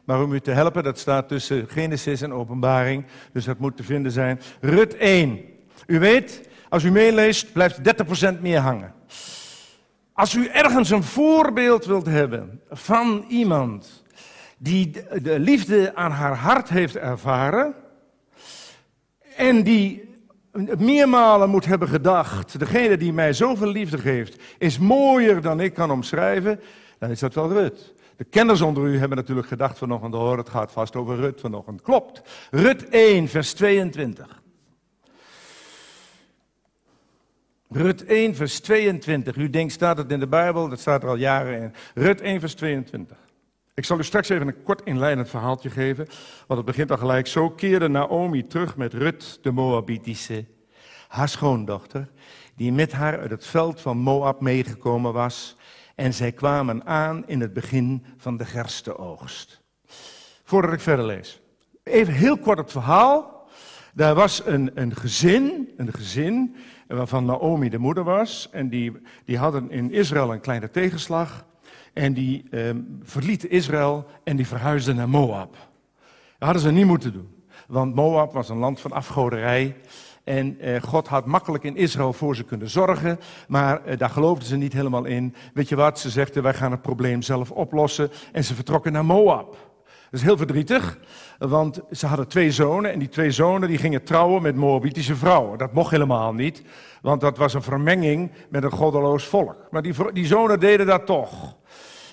[0.05, 3.83] maar om u te helpen, dat staat tussen Genesis en Openbaring, dus dat moet te
[3.83, 4.41] vinden zijn.
[4.61, 5.41] Rut 1.
[5.87, 8.97] U weet, als u meeleest, blijft 30% meer hangen.
[10.19, 14.03] Als u ergens een voorbeeld wilt hebben van iemand
[14.57, 14.91] die
[15.23, 17.75] de liefde aan haar hart heeft ervaren,
[19.37, 20.15] en die
[20.79, 25.91] meermalen moet hebben gedacht, degene die mij zoveel liefde geeft, is mooier dan ik kan
[25.91, 26.61] omschrijven,
[26.99, 27.95] dan is dat wel Rut.
[28.17, 31.83] De kenners onder u hebben natuurlijk gedacht vanochtend, hoor, het gaat vast over Rut vanochtend.
[31.83, 32.23] Klopt.
[32.51, 34.43] Rut 1, vers 22.
[37.71, 39.37] Rut 1, vers 22.
[39.37, 40.69] U denkt, staat het in de Bijbel?
[40.69, 41.73] Dat staat er al jaren in.
[41.95, 43.17] Rut 1, vers 22.
[43.75, 46.07] Ik zal u straks even een kort inleidend verhaaltje geven,
[46.47, 47.27] want het begint al gelijk.
[47.27, 50.45] Zo keerde Naomi terug met Rut, de Moabitische,
[51.09, 52.11] haar schoondochter,
[52.57, 55.57] die met haar uit het veld van Moab meegekomen was.
[55.95, 59.61] En zij kwamen aan in het begin van de gerstenoogst.
[60.45, 61.41] Voordat ik verder lees.
[61.83, 63.49] Even heel kort het verhaal.
[63.95, 66.57] Daar was een, een gezin, een gezin
[66.89, 68.49] waarvan Naomi de moeder was.
[68.51, 68.93] En die,
[69.25, 71.47] die hadden in Israël een kleine tegenslag.
[71.93, 72.71] En die eh,
[73.03, 75.53] verlieten Israël en die verhuisden naar Moab.
[76.39, 77.45] Dat hadden ze niet moeten doen.
[77.67, 79.77] Want Moab was een land van afgoderij.
[80.25, 83.21] En eh, God had makkelijk in Israël voor ze kunnen zorgen.
[83.49, 85.35] Maar eh, daar geloofden ze niet helemaal in.
[85.55, 85.99] Weet je wat?
[85.99, 88.11] Ze zegden: wij gaan het probleem zelf oplossen.
[88.33, 89.57] En ze vertrokken naar Moab.
[90.11, 90.99] Dat is heel verdrietig,
[91.39, 95.59] want ze hadden twee zonen en die twee zonen die gingen trouwen met Moabitische vrouwen.
[95.59, 96.63] Dat mocht helemaal niet,
[97.03, 99.57] want dat was een vermenging met een goddeloos volk.
[99.71, 101.57] Maar die, die zonen deden dat toch.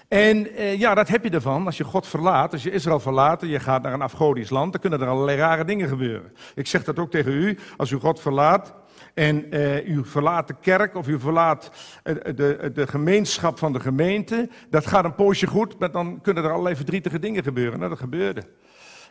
[0.08, 1.66] En eh, ja, dat heb je ervan.
[1.66, 4.72] Als je God verlaat, als je Israël verlaat en je gaat naar een afgodisch land,
[4.72, 6.32] dan kunnen er allerlei rare dingen gebeuren.
[6.56, 7.58] Ik zeg dat ook tegen u.
[7.78, 8.74] Als u God verlaat
[9.14, 11.72] en uh, u verlaat de kerk of u verlaat
[12.04, 16.44] uh, de, de gemeenschap van de gemeente, dat gaat een poosje goed, maar dan kunnen
[16.44, 17.78] er allerlei verdrietige dingen gebeuren.
[17.78, 18.44] Nou, dat gebeurde.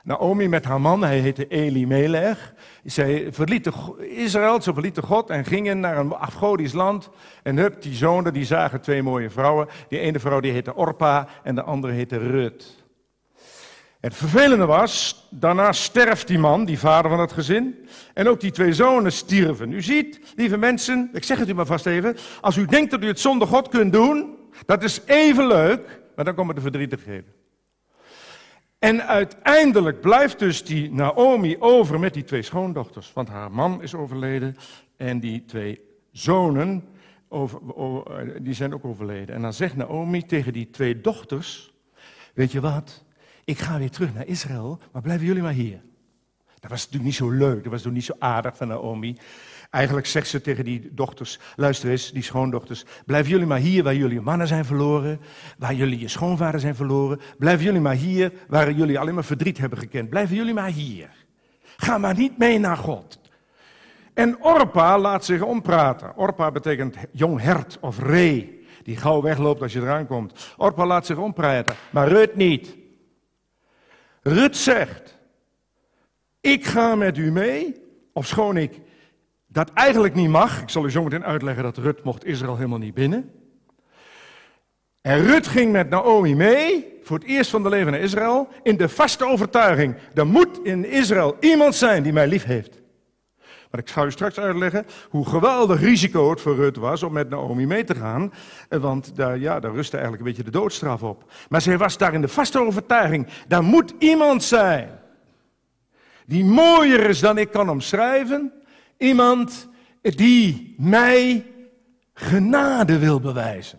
[0.05, 2.55] Naomi met haar man, hij heette Eli Melech.
[2.85, 7.11] Zij verlieten Israël, ze verlieten God en gingen naar een afgodisch land.
[7.43, 9.69] En hup, die zonen die zagen twee mooie vrouwen.
[9.89, 12.84] Die ene vrouw die heette Orpa en de andere heette Rut.
[14.05, 17.89] Het vervelende was, daarna sterft die man, die vader van het gezin.
[18.15, 19.73] En ook die twee zonen stierven.
[19.73, 22.17] U ziet, lieve mensen, ik zeg het u maar vast even.
[22.41, 24.37] Als u denkt dat u het zonder God kunt doen,
[24.67, 27.33] dat is even leuk, maar dan komen de verdrietigheden.
[28.79, 33.13] En uiteindelijk blijft dus die Naomi over met die twee schoondochters.
[33.13, 34.57] Want haar man is overleden
[34.97, 35.81] en die twee
[36.13, 36.85] zonen
[37.29, 37.61] over,
[38.43, 39.35] die zijn ook overleden.
[39.35, 41.73] En dan zegt Naomi tegen die twee dochters:
[42.35, 43.04] Weet je wat?
[43.45, 45.81] Ik ga weer terug naar Israël, maar blijven jullie maar hier.
[46.61, 49.17] Dat was natuurlijk niet zo leuk, dat was natuurlijk niet zo aardig van Naomi.
[49.71, 53.95] Eigenlijk zegt ze tegen die dochters, luister eens, die schoondochters, blijven jullie maar hier waar
[53.95, 55.21] jullie mannen zijn verloren,
[55.59, 57.21] waar jullie je schoonvader zijn verloren.
[57.39, 60.09] Blijven jullie maar hier waar jullie alleen maar verdriet hebben gekend.
[60.09, 61.09] Blijven jullie maar hier.
[61.77, 63.21] Ga maar niet mee naar God.
[64.15, 66.17] En Orpa laat zich ompraten.
[66.17, 70.55] Orpa betekent jong hert of ree, die gauw wegloopt als je eraan komt.
[70.57, 72.83] Orpa laat zich ompraten, maar Rut niet.
[74.27, 75.19] Rut zegt,
[76.41, 77.75] ik ga met u mee,
[78.13, 78.81] of schoon ik
[79.47, 80.63] dat eigenlijk niet mag.
[80.63, 83.31] Ik zal u zo meteen uitleggen dat Rut mocht Israël helemaal niet binnen.
[85.01, 88.77] En Rut ging met Naomi mee, voor het eerst van de leven naar Israël, in
[88.77, 92.83] de vaste overtuiging, er moet in Israël iemand zijn die mij lief heeft.
[93.75, 97.29] Maar ik ga u straks uitleggen hoe geweldig risico het voor Rut was om met
[97.29, 98.33] Naomi mee te gaan.
[98.69, 101.33] Want daar, ja, daar rustte eigenlijk een beetje de doodstraf op.
[101.49, 104.89] Maar zij was daar in de vaste overtuiging, daar moet iemand zijn
[106.27, 108.53] die mooier is dan ik kan omschrijven,
[108.99, 109.69] Iemand
[110.01, 111.47] die mij
[112.15, 113.79] genade wil bewijzen.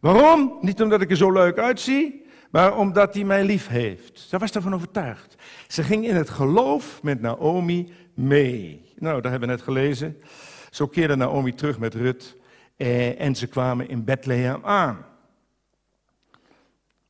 [0.00, 0.58] Waarom?
[0.60, 4.20] Niet omdat ik er zo leuk uitzie, maar omdat hij mij lief heeft.
[4.28, 5.34] Zij was daarvan overtuigd.
[5.68, 8.89] Ze ging in het geloof met Naomi mee.
[9.00, 10.22] Nou, dat hebben we net gelezen.
[10.70, 12.36] Zo keerde Naomi terug met Rut
[12.76, 15.06] eh, en ze kwamen in Bethlehem aan.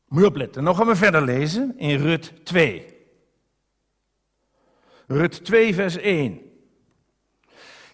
[0.08, 0.64] Moet je opletten.
[0.64, 2.86] Nou gaan we verder lezen in Rut 2.
[5.06, 6.40] Rut 2, vers 1.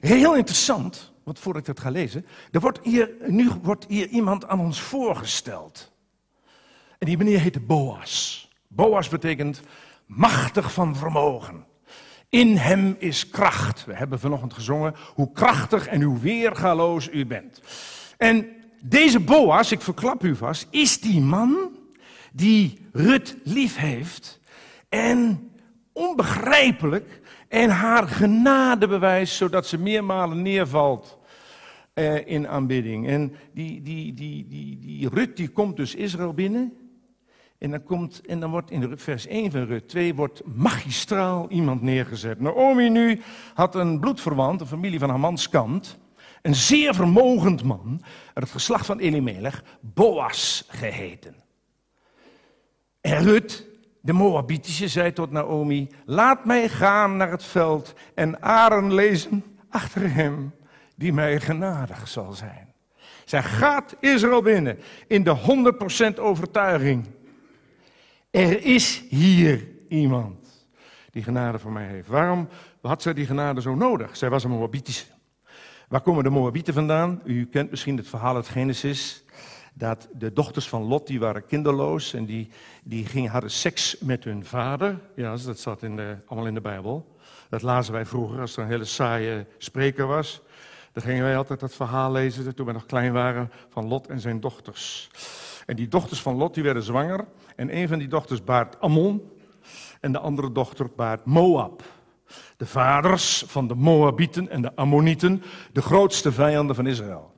[0.01, 4.47] Heel interessant, want voordat ik dat ga lezen, er wordt hier, nu wordt hier iemand
[4.47, 5.93] aan ons voorgesteld.
[6.99, 8.49] En die meneer heette Boas.
[8.69, 9.61] Boas betekent
[10.07, 11.67] machtig van vermogen.
[12.29, 13.85] In hem is kracht.
[13.85, 17.61] We hebben vanochtend gezongen hoe krachtig en hoe weergaloos u bent.
[18.17, 18.47] En
[18.83, 21.71] deze Boas, ik verklap u vast, is die man
[22.33, 24.41] die Rut lief heeft
[24.89, 25.51] en
[25.93, 31.19] onbegrijpelijk en haar genade bewijst, zodat ze meermalen neervalt
[31.95, 33.09] eh, in aanbidding.
[33.09, 36.73] En die, die, die, die, die Rut die komt dus Israël binnen.
[37.59, 41.83] En dan, komt, en dan wordt in vers 1 van Rut 2 wordt magistraal iemand
[41.83, 42.41] neergezet.
[42.41, 43.21] Naomi nu
[43.55, 45.99] had een bloedverwant, een familie van haar mans kant.
[46.43, 51.35] Een zeer vermogend man, uit het geslacht van Elimelech, Boas geheten.
[53.01, 53.67] En Rut
[54.01, 60.15] de Moabitische zei tot Naomi: Laat mij gaan naar het veld en aren lezen achter
[60.15, 60.55] hem,
[60.97, 62.75] die mij genadig zal zijn.
[63.25, 65.37] Zij gaat Israël binnen in de
[66.17, 67.07] 100% overtuiging.
[68.37, 70.67] Er is hier iemand
[71.11, 72.09] die genade voor mij heeft.
[72.09, 72.49] Waarom
[72.81, 74.17] had zij die genade zo nodig?
[74.17, 75.07] Zij was een Moabitische.
[75.89, 77.21] Waar komen de Moabieten vandaan?
[77.25, 79.25] U kent misschien het verhaal uit Genesis
[79.75, 82.51] dat de dochters van Lot, die waren kinderloos en die,
[82.85, 85.01] die gingen, hadden seks met hun vader.
[85.15, 87.17] Ja, dat staat in de, allemaal in de Bijbel.
[87.49, 90.43] Dat lazen wij vroeger als er een hele saaie spreker was.
[90.93, 94.21] Dan gingen wij altijd dat verhaal lezen, toen we nog klein waren, van Lot en
[94.21, 95.11] zijn dochters.
[95.67, 97.27] En die dochters van Lot, die werden zwanger.
[97.57, 99.31] En een van die dochters baart Ammon
[100.01, 101.83] en de andere dochter baart Moab.
[102.57, 105.43] De vaders van de Moabieten en de Ammonieten,
[105.73, 107.35] de grootste vijanden van Israël.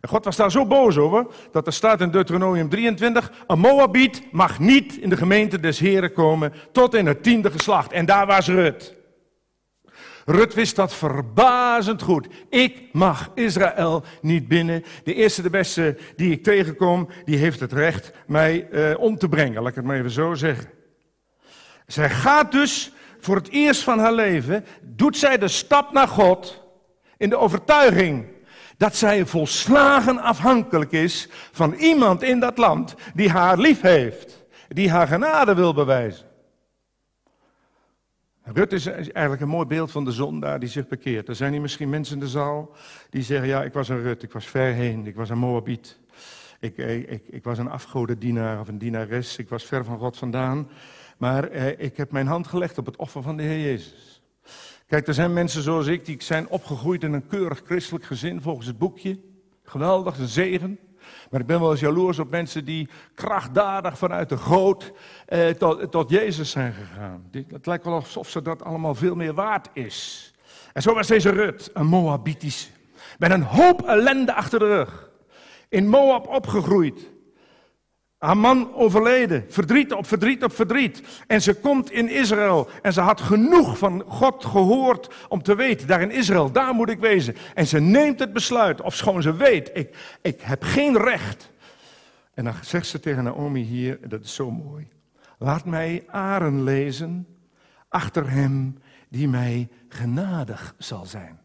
[0.00, 4.22] En God was daar zo boos over, dat er staat in Deuteronomium 23, een Moabiet
[4.32, 7.92] mag niet in de gemeente des Heren komen tot in het tiende geslacht.
[7.92, 8.94] En daar was Rut.
[10.24, 12.26] Rut wist dat verbazend goed.
[12.48, 14.84] Ik mag Israël niet binnen.
[15.04, 19.28] De eerste, de beste die ik tegenkom, die heeft het recht mij uh, om te
[19.28, 19.62] brengen.
[19.62, 20.70] Laat ik het maar even zo zeggen.
[21.86, 26.62] Zij gaat dus voor het eerst van haar leven, doet zij de stap naar God
[27.16, 28.26] in de overtuiging
[28.76, 34.90] dat zij volslagen afhankelijk is van iemand in dat land die haar lief heeft, die
[34.90, 36.26] haar genade wil bewijzen.
[38.44, 41.28] Rut is eigenlijk een mooi beeld van de zondaar die zich bekeert.
[41.28, 42.70] Er zijn hier misschien mensen in de zaal
[43.10, 45.98] die zeggen, ja, ik was een Rut, ik was ver heen, ik was een Moabiet.
[46.60, 50.16] Ik, ik, ik, ik was een afgodendienaar of een dienares, ik was ver van God
[50.16, 50.68] vandaan.
[51.18, 54.22] Maar eh, ik heb mijn hand gelegd op het offer van de Heer Jezus.
[54.86, 58.66] Kijk, er zijn mensen zoals ik, die zijn opgegroeid in een keurig christelijk gezin volgens
[58.66, 59.18] het boekje.
[59.62, 60.78] Geweldig, een zegen.
[61.34, 64.92] Maar ik ben wel eens jaloers op mensen die krachtdadig vanuit de goot
[65.26, 67.30] eh, tot, tot Jezus zijn gegaan.
[67.48, 70.32] Het lijkt wel alsof ze dat allemaal veel meer waard is.
[70.72, 72.68] En zo was deze Rut, een Moabitische.
[73.18, 75.10] Met een hoop ellende achter de rug.
[75.68, 77.10] In Moab opgegroeid.
[78.24, 81.02] Haar man overleden, verdriet op verdriet op verdriet.
[81.26, 85.86] En ze komt in Israël en ze had genoeg van God gehoord om te weten,
[85.86, 87.36] daar in Israël, daar moet ik wezen.
[87.54, 91.50] En ze neemt het besluit, of schoon ze weet, ik, ik heb geen recht.
[92.34, 94.88] En dan zegt ze tegen Naomi hier, dat is zo mooi.
[95.38, 97.26] Laat mij Aren lezen
[97.88, 101.40] achter hem die mij genadig zal zijn.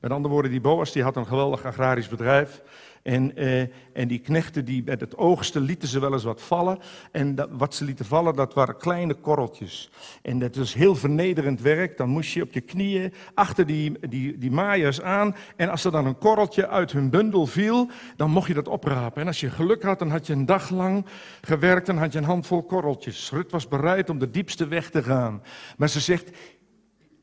[0.00, 2.62] Met andere woorden, die Boas die had een geweldig agrarisch bedrijf.
[3.02, 3.60] En, eh,
[3.92, 6.78] en die knechten die met het oogsten lieten ze wel eens wat vallen.
[7.12, 9.90] En dat, wat ze lieten vallen, dat waren kleine korreltjes.
[10.22, 11.96] En dat was heel vernederend werk.
[11.96, 15.34] Dan moest je op je knieën achter die, die, die maaiers aan.
[15.56, 19.20] En als er dan een korreltje uit hun bundel viel, dan mocht je dat oprapen.
[19.20, 21.06] En als je geluk had, dan had je een dag lang
[21.40, 23.30] gewerkt en had je een handvol korreltjes.
[23.30, 25.42] Rut was bereid om de diepste weg te gaan.
[25.76, 26.30] Maar ze zegt,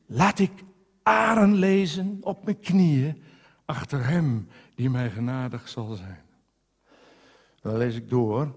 [0.06, 0.52] laat ik
[1.02, 3.22] aren lezen op mijn knieën
[3.64, 6.24] achter hem die mij genadig zal zijn.
[7.60, 8.54] Dan lees ik door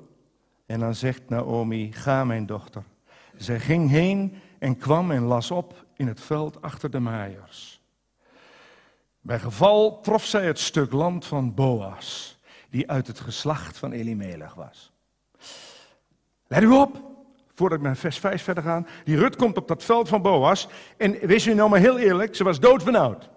[0.65, 2.84] en dan zegt Naomi, ga mijn dochter.
[3.38, 7.82] Zij ging heen en kwam en las op in het veld achter de maaiers.
[9.22, 12.39] Bij geval trof zij het stuk land van Boas,
[12.70, 14.91] die uit het geslacht van Elimelech was.
[16.47, 17.01] Let u op,
[17.53, 18.86] voordat ik naar vers 5 verder ga.
[19.03, 20.67] Die Rut komt op dat veld van Boas.
[20.97, 23.30] En wees u nou maar heel eerlijk, ze was doodbenauwd.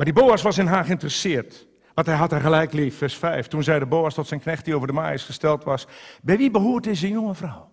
[0.00, 1.66] Maar die Boas was in haar geïnteresseerd.
[1.94, 3.46] Want hij had haar gelijk lief, vers 5.
[3.46, 5.86] Toen zei de Boas tot zijn knecht die over de maais gesteld was.
[6.22, 7.70] Bij wie behoort deze jonge vrouw?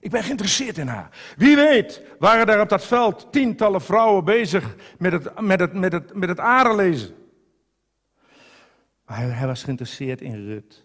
[0.00, 1.34] Ik ben geïnteresseerd in haar.
[1.36, 5.92] Wie weet waren daar op dat veld tientallen vrouwen bezig met het, met het, met
[5.92, 7.14] het, met het arenlezen.
[9.04, 10.84] Maar hij, hij was geïnteresseerd in Rut.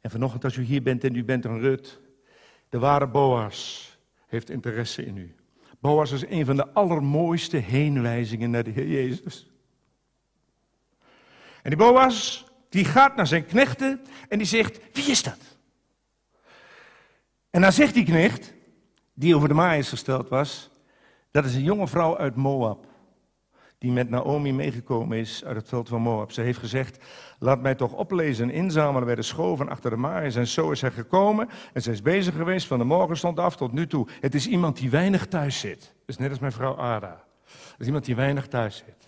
[0.00, 2.00] En vanochtend als u hier bent en u bent een Rut,
[2.68, 3.90] de ware Boas
[4.26, 5.34] heeft interesse in u.
[5.80, 9.48] Boas is een van de allermooiste heenwijzingen naar de Heer Jezus.
[11.64, 15.38] En die Boas, die gaat naar zijn knechten en die zegt, wie is dat?
[17.50, 18.52] En dan zegt die knecht,
[19.14, 20.70] die over de maaiers gesteld was,
[21.30, 22.86] dat is een jonge vrouw uit Moab,
[23.78, 26.32] die met Naomi meegekomen is uit het veld van Moab.
[26.32, 27.04] Ze heeft gezegd,
[27.38, 30.36] laat mij toch oplezen en inzamelen bij de schoven achter de maaiers.
[30.36, 33.72] En zo is hij gekomen en ze is bezig geweest van de morgenstond af tot
[33.72, 34.08] nu toe.
[34.20, 35.94] Het is iemand die weinig thuis zit.
[36.06, 37.24] Dus net als mijn vrouw Ada.
[37.44, 39.03] Het is iemand die weinig thuis zit.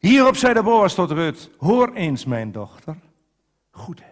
[0.00, 2.96] Hierop zei de Boas tot Rut, hoor eens mijn dochter.
[3.70, 4.02] Goed,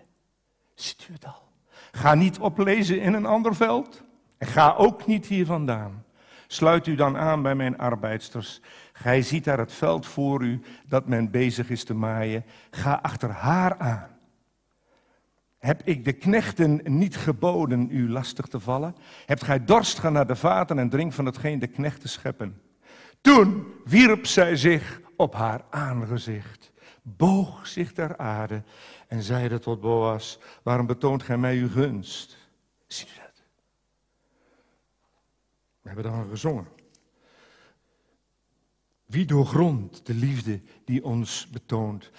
[0.74, 1.48] ziet u het al?
[1.92, 4.02] Ga niet oplezen in een ander veld
[4.38, 6.04] en ga ook niet hier vandaan.
[6.46, 8.60] Sluit u dan aan bij mijn arbeidsters.
[8.92, 12.44] Gij ziet daar het veld voor u dat men bezig is te maaien.
[12.70, 14.18] Ga achter haar aan.
[15.58, 18.96] Heb ik de knechten niet geboden u lastig te vallen?
[19.26, 22.60] Hebt gij dorst, ga naar de vaten en drink van hetgeen de knechten scheppen.
[23.20, 26.72] Toen wierp zij zich op haar aangezicht,
[27.02, 28.62] boog zich ter aarde
[29.08, 32.36] en zeide tot Boas, waarom betoont gij mij uw gunst?
[32.86, 33.42] Ziet u dat?
[35.80, 36.68] We hebben dan gezongen.
[39.06, 42.10] Wie doorgrondt de liefde die ons betoont?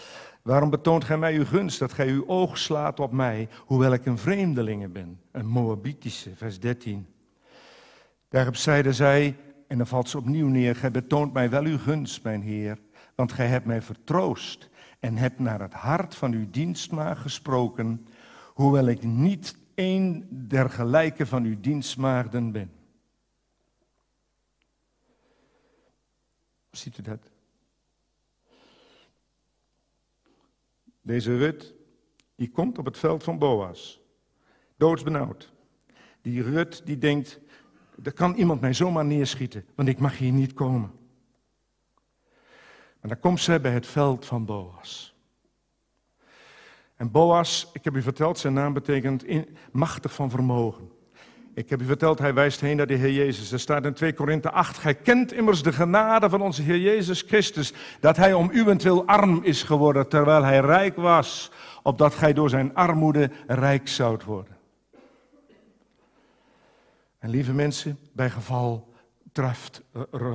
[0.42, 4.06] Waarom betoont gij mij uw gunst, dat gij uw oog slaat op mij, hoewel ik
[4.06, 5.22] een vreemdelinge ben?
[5.32, 7.08] Een Moabitische, vers 13.
[8.30, 12.24] Daarop zeide zij, en dan valt ze opnieuw neer, gij betoont mij wel uw gunst,
[12.24, 12.78] mijn Heer,
[13.20, 14.70] want gij hebt mij vertroost
[15.00, 18.08] en hebt naar het hart van uw dienstmaag gesproken,
[18.54, 22.72] hoewel ik niet een der gelijke van uw dienstmaagden ben.
[26.72, 27.32] Ziet u dat?
[31.02, 31.74] Deze Rut,
[32.36, 34.02] die komt op het veld van Boas,
[34.78, 35.54] doodsbenauwd.
[36.22, 37.40] Die Rut, die denkt,
[38.04, 40.99] er kan iemand mij zomaar neerschieten, want ik mag hier niet komen.
[43.02, 45.16] Maar dan komt ze bij het veld van Boas.
[46.96, 49.26] En Boas, ik heb u verteld, zijn naam betekent
[49.72, 50.92] machtig van vermogen.
[51.54, 53.52] Ik heb u verteld, hij wijst heen naar de Heer Jezus.
[53.52, 57.22] Er staat in 2 Korinthe 8, gij kent immers de genade van onze Heer Jezus
[57.22, 61.52] Christus, dat hij om uwentwil arm is geworden, terwijl hij rijk was,
[61.84, 64.58] opdat gij door zijn armoede rijk zoudt worden.
[67.20, 68.89] En lieve mensen, bij geval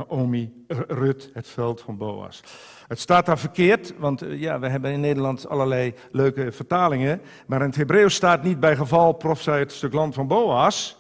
[0.09, 2.41] Omi Rut het veld van Boas.
[2.89, 7.21] Het staat daar verkeerd, want eh, ja, we hebben in Nederland allerlei leuke vertalingen.
[7.47, 10.99] Maar in het Hebreeuws staat niet bij geval prof zij het stuk land van Boas.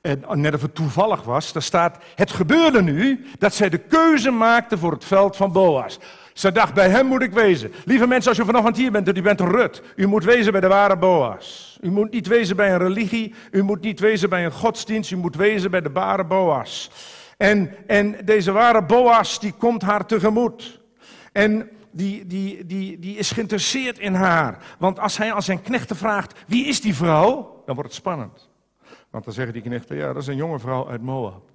[0.00, 4.30] En net of het toevallig was, daar staat, het gebeurde nu dat zij de keuze
[4.30, 5.98] maakte voor het veld van Boas.
[6.32, 7.72] Ze dacht, bij hem moet ik wezen.
[7.84, 10.60] Lieve mensen, als je vanochtend hier bent en u bent Rut, u moet wezen bij
[10.60, 11.78] de ware Boas.
[11.80, 15.16] U moet niet wezen bij een religie, u moet niet wezen bij een godsdienst, u
[15.16, 16.90] moet wezen bij de ware Boas.
[17.36, 20.80] En, en deze ware Boas, die komt haar tegemoet.
[21.32, 24.76] En die, die, die, die is geïnteresseerd in haar.
[24.78, 27.62] Want als hij aan zijn knechten vraagt, wie is die vrouw?
[27.66, 28.50] Dan wordt het spannend.
[29.10, 31.50] Want dan zeggen die knechten, ja, dat is een jonge vrouw uit Moab.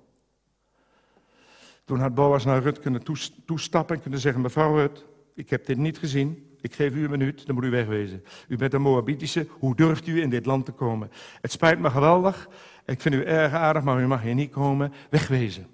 [1.85, 3.03] Toen had Boas naar Rut kunnen
[3.45, 6.47] toestappen en kunnen zeggen, mevrouw Rut, ik heb dit niet gezien.
[6.61, 8.23] Ik geef u een minuut, dan moet u wegwezen.
[8.47, 11.11] U bent een Moabitische, hoe durft u in dit land te komen?
[11.41, 12.49] Het spijt me geweldig,
[12.90, 14.94] ik vind u erg aardig, maar u mag hier niet komen.
[15.10, 15.68] Wegwezen.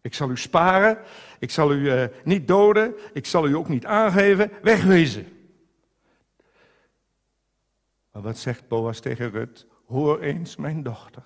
[0.00, 0.98] Ik zal u sparen,
[1.38, 4.50] ik zal u uh, niet doden, ik zal u ook niet aangeven.
[4.62, 5.26] Wegwezen.
[8.12, 9.66] Maar wat zegt Boas tegen Rut?
[9.86, 11.22] Hoor eens, mijn dochter.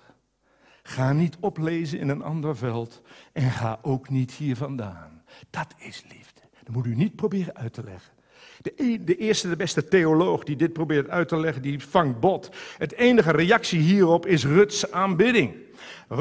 [0.83, 3.01] Ga niet oplezen in een ander veld
[3.33, 5.23] en ga ook niet hier vandaan.
[5.49, 6.41] Dat is liefde.
[6.63, 8.13] Dat moet u niet proberen uit te leggen.
[8.63, 12.19] De, e-, de, eerste, de beste theoloog die dit probeert uit te leggen, die vangt
[12.19, 12.49] bot.
[12.77, 15.55] Het enige reactie hierop is Ruts aanbidding.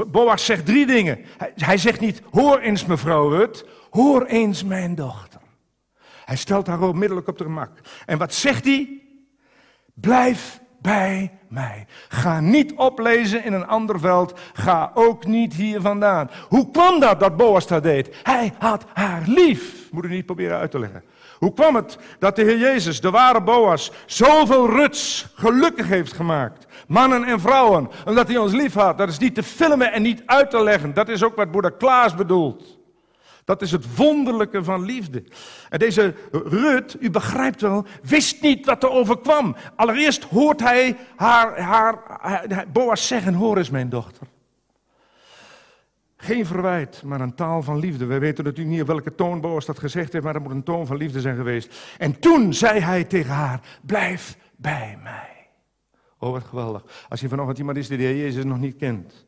[0.06, 1.18] Boas zegt drie dingen.
[1.38, 5.40] Hij, hij zegt niet, hoor eens mevrouw Rut, hoor eens mijn dochter.
[6.24, 7.70] Hij stelt haar onmiddellijk op de gemak.
[8.06, 9.02] En wat zegt hij?
[9.94, 11.86] Blijf bij mij.
[12.08, 14.40] Ga niet oplezen in een ander veld.
[14.52, 16.30] Ga ook niet hier vandaan.
[16.48, 18.16] Hoe kwam dat dat Boas dat deed?
[18.22, 19.90] Hij had haar lief.
[19.90, 21.02] Moet u niet proberen uit te leggen.
[21.42, 26.66] Hoe kwam het dat de Heer Jezus, de ware Boas, zoveel ruts gelukkig heeft gemaakt?
[26.86, 28.98] Mannen en vrouwen, omdat hij ons lief had.
[28.98, 30.94] Dat is niet te filmen en niet uit te leggen.
[30.94, 32.78] Dat is ook wat broeder Klaas bedoelt.
[33.44, 35.24] Dat is het wonderlijke van liefde.
[35.68, 39.56] En deze Rut, u begrijpt wel, wist niet wat er overkwam.
[39.76, 44.26] Allereerst hoort hij haar, haar, haar Boas zeggen, hoor eens mijn dochter.
[46.24, 48.04] Geen verwijt, maar een taal van liefde.
[48.04, 50.62] Wij weten natuurlijk niet op welke toon Boas dat gezegd heeft, maar dat moet een
[50.62, 51.94] toon van liefde zijn geweest.
[51.98, 55.48] En toen zei hij tegen haar, blijf bij mij.
[56.18, 57.06] Oh, wat geweldig.
[57.08, 59.26] Als je vanochtend iemand is die de Heer Jezus nog niet kent.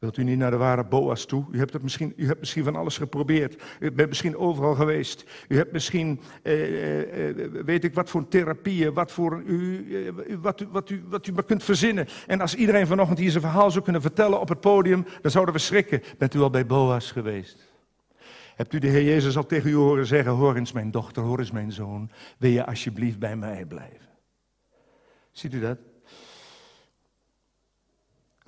[0.00, 1.44] Wilt u niet naar de ware Boas toe?
[1.50, 3.62] U hebt, het misschien, u hebt misschien van alles geprobeerd.
[3.80, 5.24] U bent misschien overal geweest.
[5.48, 10.12] U hebt misschien, eh, eh, eh weet ik wat voor therapieën, wat, voor u, eh,
[10.40, 12.06] wat, u, wat, u, wat u maar kunt verzinnen.
[12.26, 15.54] En als iedereen vanochtend hier zijn verhaal zou kunnen vertellen op het podium, dan zouden
[15.54, 16.02] we schrikken.
[16.18, 17.68] Bent u al bij Boas geweest?
[18.56, 21.38] Hebt u de Heer Jezus al tegen u horen zeggen, hoor eens mijn dochter, hoor
[21.38, 24.08] eens mijn zoon, wil je alsjeblieft bij mij blijven?
[25.30, 25.78] Ziet u dat?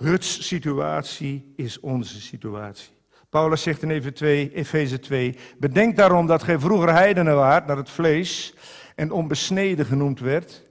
[0.03, 2.93] Ruts situatie is onze situatie.
[3.29, 8.53] Paulus zegt in Efeze 2, bedenk daarom dat gij vroeger heidenen waart naar het vlees
[8.95, 10.63] en onbesneden genoemd werd,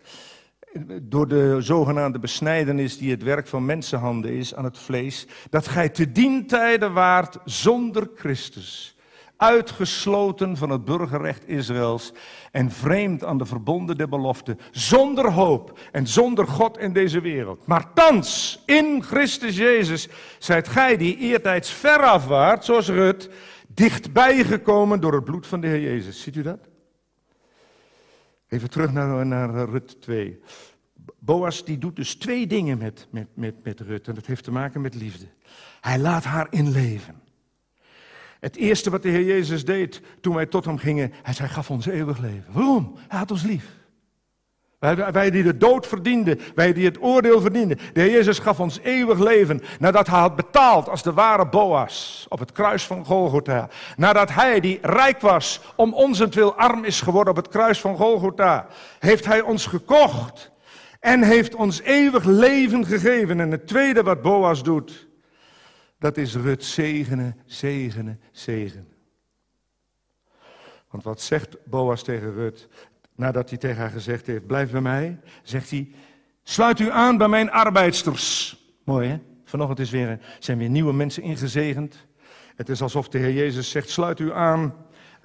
[1.03, 5.89] door de zogenaamde besnijdenis die het werk van mensenhanden is aan het vlees, dat gij
[5.89, 8.97] te dien tijden waart zonder Christus,
[9.43, 12.13] uitgesloten van het burgerrecht Israëls
[12.51, 17.67] en vreemd aan de verbonden der belofte, zonder hoop en zonder God in deze wereld.
[17.67, 20.09] Maar thans, in Christus Jezus,
[20.39, 23.31] zijt gij die eertijds veraf waart, zoals Rut,
[23.69, 26.23] dichtbij gekomen door het bloed van de Heer Jezus.
[26.23, 26.69] Ziet u dat?
[28.49, 30.41] Even terug naar, naar Rut 2.
[31.19, 34.51] Boas die doet dus twee dingen met, met, met, met Rut en dat heeft te
[34.51, 35.27] maken met liefde.
[35.81, 37.21] Hij laat haar inleven.
[38.43, 41.71] Het eerste wat de Heer Jezus deed toen wij tot hem gingen, hij zei, gaf
[41.71, 42.45] ons eeuwig leven.
[42.53, 42.95] Waarom?
[43.09, 43.65] Hij had ons lief.
[44.79, 47.79] Wij, wij, die de dood verdienden, wij die het oordeel verdienden.
[47.93, 52.27] De Heer Jezus gaf ons eeuwig leven nadat hij had betaald als de ware Boas
[52.29, 53.69] op het kruis van Golgotha.
[53.97, 58.67] Nadat hij die rijk was om onzentwil arm is geworden op het kruis van Golgotha,
[58.99, 60.51] heeft hij ons gekocht
[61.01, 63.41] en heeft ons eeuwig leven gegeven.
[63.41, 65.11] En het tweede wat Boas doet,
[66.03, 68.89] dat is Rut zegenen, zegenen, zegenen.
[70.91, 72.69] Want wat zegt Boas tegen Rut?
[73.15, 75.91] Nadat hij tegen haar gezegd heeft, blijf bij mij, zegt hij,
[76.43, 78.57] sluit u aan bij mijn arbeidsters.
[78.85, 79.19] Mooi hè?
[79.45, 82.07] Vanochtend is weer, zijn weer nieuwe mensen ingezegend.
[82.57, 84.75] Het is alsof de Heer Jezus zegt, sluit u aan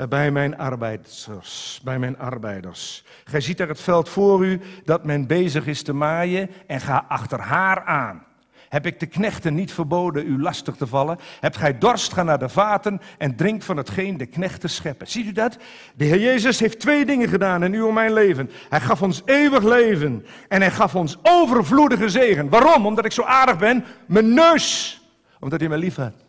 [0.09, 3.03] bij mijn arbeiders, bij mijn arbeiders.
[3.23, 7.05] Gij ziet er het veld voor u dat men bezig is te maaien en ga
[7.07, 8.25] achter haar aan.
[8.69, 11.17] Heb ik de knechten niet verboden u lastig te vallen?
[11.39, 15.07] Hebt gij dorst, ga naar de vaten en drink van hetgeen de knechten scheppen.
[15.07, 15.57] Ziet u dat?
[15.95, 18.49] De Heer Jezus heeft twee dingen gedaan in uw en mijn leven.
[18.69, 22.49] Hij gaf ons eeuwig leven en hij gaf ons overvloedige zegen.
[22.49, 22.85] Waarom?
[22.85, 23.85] Omdat ik zo aardig ben?
[24.05, 25.01] Mijn neus.
[25.39, 26.25] Omdat hij mij lief had.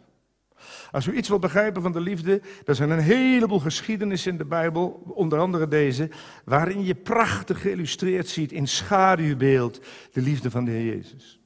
[0.91, 4.45] Als u iets wilt begrijpen van de liefde, er zijn een heleboel geschiedenissen in de
[4.45, 6.11] Bijbel, onder andere deze,
[6.45, 9.81] waarin je prachtig geïllustreerd ziet in schaduwbeeld
[10.13, 11.38] de liefde van de Heer Jezus.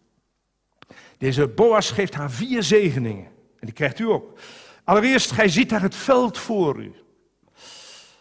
[1.23, 3.25] Deze Boas geeft haar vier zegeningen.
[3.25, 4.39] En die krijgt u ook.
[4.85, 6.93] Allereerst, gij ziet daar het veld voor u.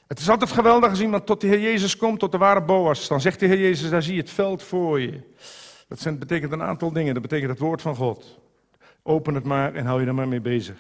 [0.07, 3.07] Het is altijd geweldig als iemand tot de Heer Jezus komt, tot de ware Boas.
[3.07, 5.21] Dan zegt de Heer Jezus, daar zie je het veld voor je.
[5.87, 7.13] Dat, zijn, betekent een aantal dingen.
[7.13, 8.39] Dat betekent het woord van God.
[9.03, 10.77] Open het maar en hou je er maar mee bezig.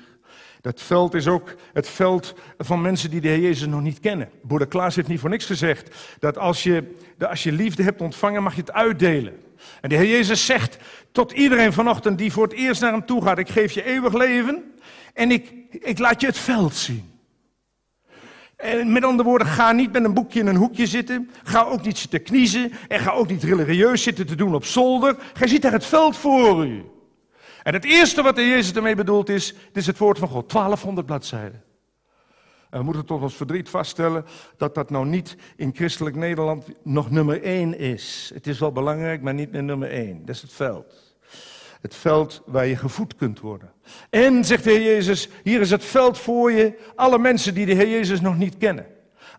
[0.61, 4.29] Dat veld is ook het veld van mensen die de Heer Jezus nog niet kennen.
[4.41, 6.95] Broeder Klaas heeft niet voor niks gezegd dat als je,
[7.29, 9.33] als je liefde hebt ontvangen, mag je het uitdelen.
[9.81, 10.77] En de Heer Jezus zegt
[11.11, 14.13] tot iedereen vanochtend die voor het eerst naar hem toe gaat: Ik geef je eeuwig
[14.13, 14.73] leven
[15.13, 17.09] en ik, ik laat je het veld zien.
[18.61, 21.29] En met andere woorden, ga niet met een boekje in een hoekje zitten.
[21.43, 22.71] Ga ook niet zitten kniezen.
[22.87, 25.15] En ga ook niet religieus zitten te doen op zolder.
[25.33, 26.83] Gij ziet daar het veld voor u.
[27.63, 30.51] En het eerste wat de Jezus ermee bedoelt is, dit is het woord van God,
[30.51, 31.63] 1200 bladzijden.
[32.71, 34.25] We moeten tot ons verdriet vaststellen
[34.57, 38.31] dat dat nou niet in christelijk Nederland nog nummer één is.
[38.33, 40.25] Het is wel belangrijk, maar niet meer nummer één.
[40.25, 41.15] Dat is het veld.
[41.81, 43.71] Het veld waar je gevoed kunt worden.
[44.09, 47.73] En, zegt de Heer Jezus, hier is het veld voor je, alle mensen die de
[47.73, 48.85] Heer Jezus nog niet kennen.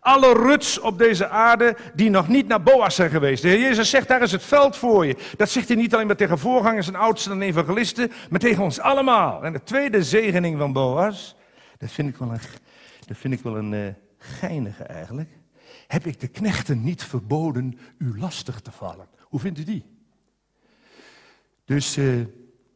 [0.00, 3.42] Alle ruts op deze aarde die nog niet naar Boas zijn geweest.
[3.42, 5.16] De Heer Jezus zegt, daar is het veld voor je.
[5.36, 8.80] Dat zegt hij niet alleen maar tegen voorgangers en oudsten en evangelisten, maar tegen ons
[8.80, 9.44] allemaal.
[9.44, 11.36] En de tweede zegening van Boas,
[11.78, 12.40] dat vind ik wel een,
[13.06, 13.88] dat vind ik wel een uh,
[14.18, 15.30] geinige eigenlijk.
[15.86, 19.08] Heb ik de knechten niet verboden u lastig te vallen?
[19.20, 19.84] Hoe vindt u die?
[21.64, 22.24] Dus uh,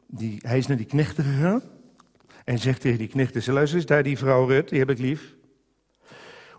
[0.07, 1.61] die, hij is naar die knechten gegaan
[2.43, 5.35] en zegt tegen die knechten, luister eens, daar die vrouw Rut, die heb ik lief.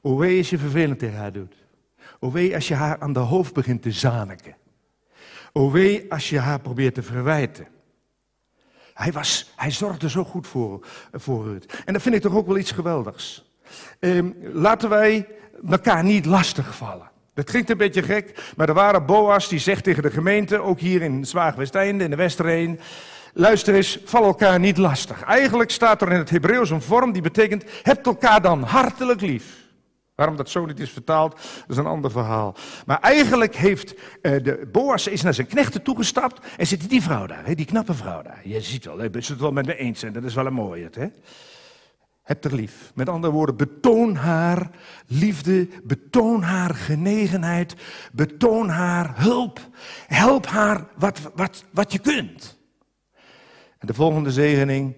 [0.03, 1.55] O wee als je vervelend tegen haar doet.
[2.19, 4.57] O wee als je haar aan de hoofd begint te zaniken.
[5.53, 7.66] O wee als je haar probeert te verwijten.
[8.95, 11.82] Hij, was, hij zorgde zo goed voor, voor het.
[11.85, 13.47] En dat vind ik toch ook wel iets geweldigs.
[14.01, 15.27] Ehm, laten wij
[15.70, 17.11] elkaar niet lastigvallen.
[17.35, 20.81] Dat klinkt een beetje gek, maar er waren Boas die zegt tegen de gemeente, ook
[20.81, 22.81] hier in Zwaagwesteinde, in de Westerheen,
[23.32, 25.23] luister eens, val elkaar niet lastig.
[25.23, 29.66] Eigenlijk staat er in het Hebreeuws een vorm die betekent, hebt elkaar dan hartelijk lief.
[30.15, 32.55] Waarom dat zo niet is vertaald, dat is een ander verhaal.
[32.86, 37.27] Maar eigenlijk heeft uh, de Boas is naar zijn knechten toegestapt en zit die vrouw
[37.27, 38.40] daar, hè, die knappe vrouw daar.
[38.45, 40.89] Je ziet wel, je zult het wel met me eens dat is wel een mooie.
[40.93, 41.07] Hè?
[42.28, 42.92] Heb er lief.
[42.94, 44.70] Met andere woorden, betoon haar
[45.06, 47.74] liefde, betoon haar genegenheid,
[48.12, 49.60] betoon haar hulp.
[50.06, 52.59] Help haar wat, wat, wat je kunt.
[53.78, 54.96] En de volgende zegening,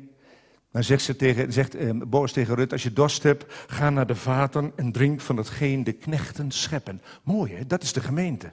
[0.72, 4.16] dan zegt, ze tegen, zegt eh, tegen Rut, als je dorst hebt, ga naar de
[4.16, 7.02] vaten en drink van hetgeen de knechten scheppen.
[7.22, 8.52] Mooi hè, dat is de gemeente.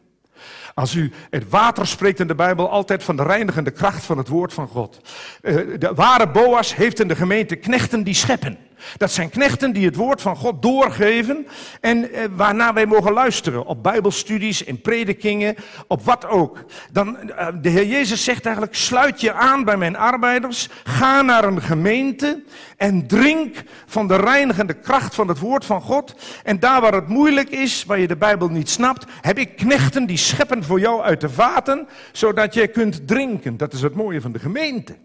[0.73, 4.27] Als u het water spreekt in de Bijbel altijd van de reinigende kracht van het
[4.27, 5.01] woord van God.
[5.41, 8.65] Eh, de ware Boas heeft in de gemeente knechten die scheppen.
[8.97, 11.47] Dat zijn knechten die het woord van God doorgeven
[11.81, 15.55] en eh, waarna wij mogen luisteren op bijbelstudies, in predikingen,
[15.87, 16.63] op wat ook.
[16.91, 21.43] Dan, eh, de Heer Jezus zegt eigenlijk, sluit je aan bij mijn arbeiders, ga naar
[21.43, 22.43] een gemeente
[22.77, 26.15] en drink van de reinigende kracht van het woord van God.
[26.43, 30.05] En daar waar het moeilijk is, waar je de Bijbel niet snapt, heb ik knechten
[30.05, 33.57] die scheppen voor jou uit de vaten, zodat jij kunt drinken.
[33.57, 34.95] Dat is het mooie van de gemeente.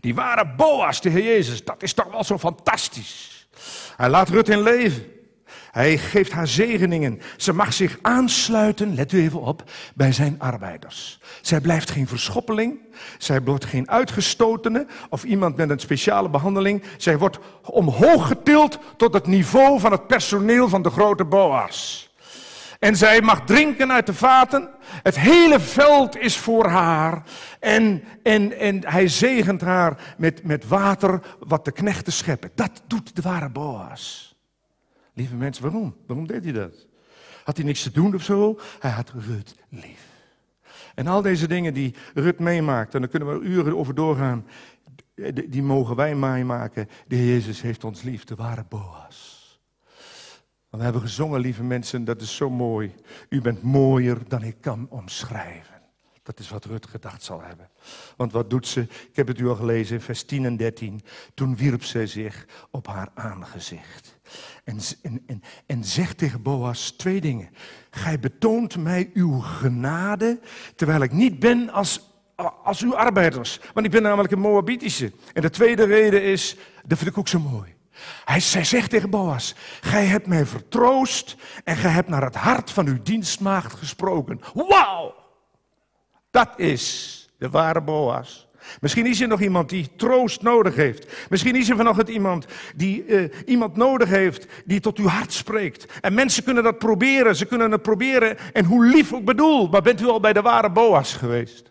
[0.00, 3.48] Die ware Boas, de Heer Jezus, dat is toch wel zo fantastisch.
[3.96, 5.14] Hij laat Rut in leven.
[5.70, 7.20] Hij geeft haar zegeningen.
[7.36, 9.62] Ze mag zich aansluiten, let u even op,
[9.94, 11.20] bij zijn arbeiders.
[11.40, 12.78] Zij blijft geen verschoppeling.
[13.18, 16.82] Zij wordt geen uitgestotene of iemand met een speciale behandeling.
[16.96, 22.10] Zij wordt omhoog getild tot het niveau van het personeel van de grote Boas.
[22.78, 24.68] En zij mag drinken uit de vaten.
[25.02, 27.22] Het hele veld is voor haar.
[27.60, 32.50] En, en, en hij zegent haar met, met water wat de knechten scheppen.
[32.54, 34.36] Dat doet de ware Boas.
[35.12, 35.96] Lieve mensen, waarom?
[36.06, 36.86] Waarom deed hij dat?
[37.44, 38.58] Had hij niks te doen of zo?
[38.78, 40.14] Hij had Rut lief.
[40.94, 44.46] En al deze dingen die Rut meemaakt, en daar kunnen we uren over doorgaan,
[45.46, 46.88] die mogen wij meemaken.
[47.06, 49.35] De Jezus heeft ons lief, de ware Boas.
[50.76, 52.94] We hebben gezongen, lieve mensen, dat is zo mooi.
[53.28, 55.74] U bent mooier dan ik kan omschrijven.
[56.22, 57.68] Dat is wat Rut gedacht zal hebben.
[58.16, 58.80] Want wat doet ze?
[58.80, 61.00] Ik heb het u al gelezen, vers 10 en 13.
[61.34, 64.18] Toen wierp zij zich op haar aangezicht.
[64.64, 67.48] En, en, en, zegt tegen Boas twee dingen.
[67.90, 70.40] Gij betoont mij uw genade,
[70.74, 72.14] terwijl ik niet ben als
[72.62, 73.60] als uw arbeiders.
[73.72, 75.12] Want ik ben namelijk een Moabitische.
[75.32, 77.75] En de tweede reden is, dat vind ik ook zo mooi.
[78.24, 82.86] Hij, zegt tegen Boas, gij hebt mij vertroost en gij hebt naar het hart van
[82.86, 84.40] uw dienstmaagd gesproken.
[84.54, 85.14] Wauw!
[86.30, 88.46] Dat is de ware Boas.
[88.80, 91.28] Misschien is er nog iemand die troost nodig heeft.
[91.28, 95.86] Misschien is er vanochtend iemand die uh, iemand nodig heeft die tot uw hart spreekt.
[96.00, 99.68] En mensen kunnen dat proberen, ze kunnen het proberen en hoe lief ook bedoel.
[99.68, 101.70] Maar bent u al bij de ware Boas geweest?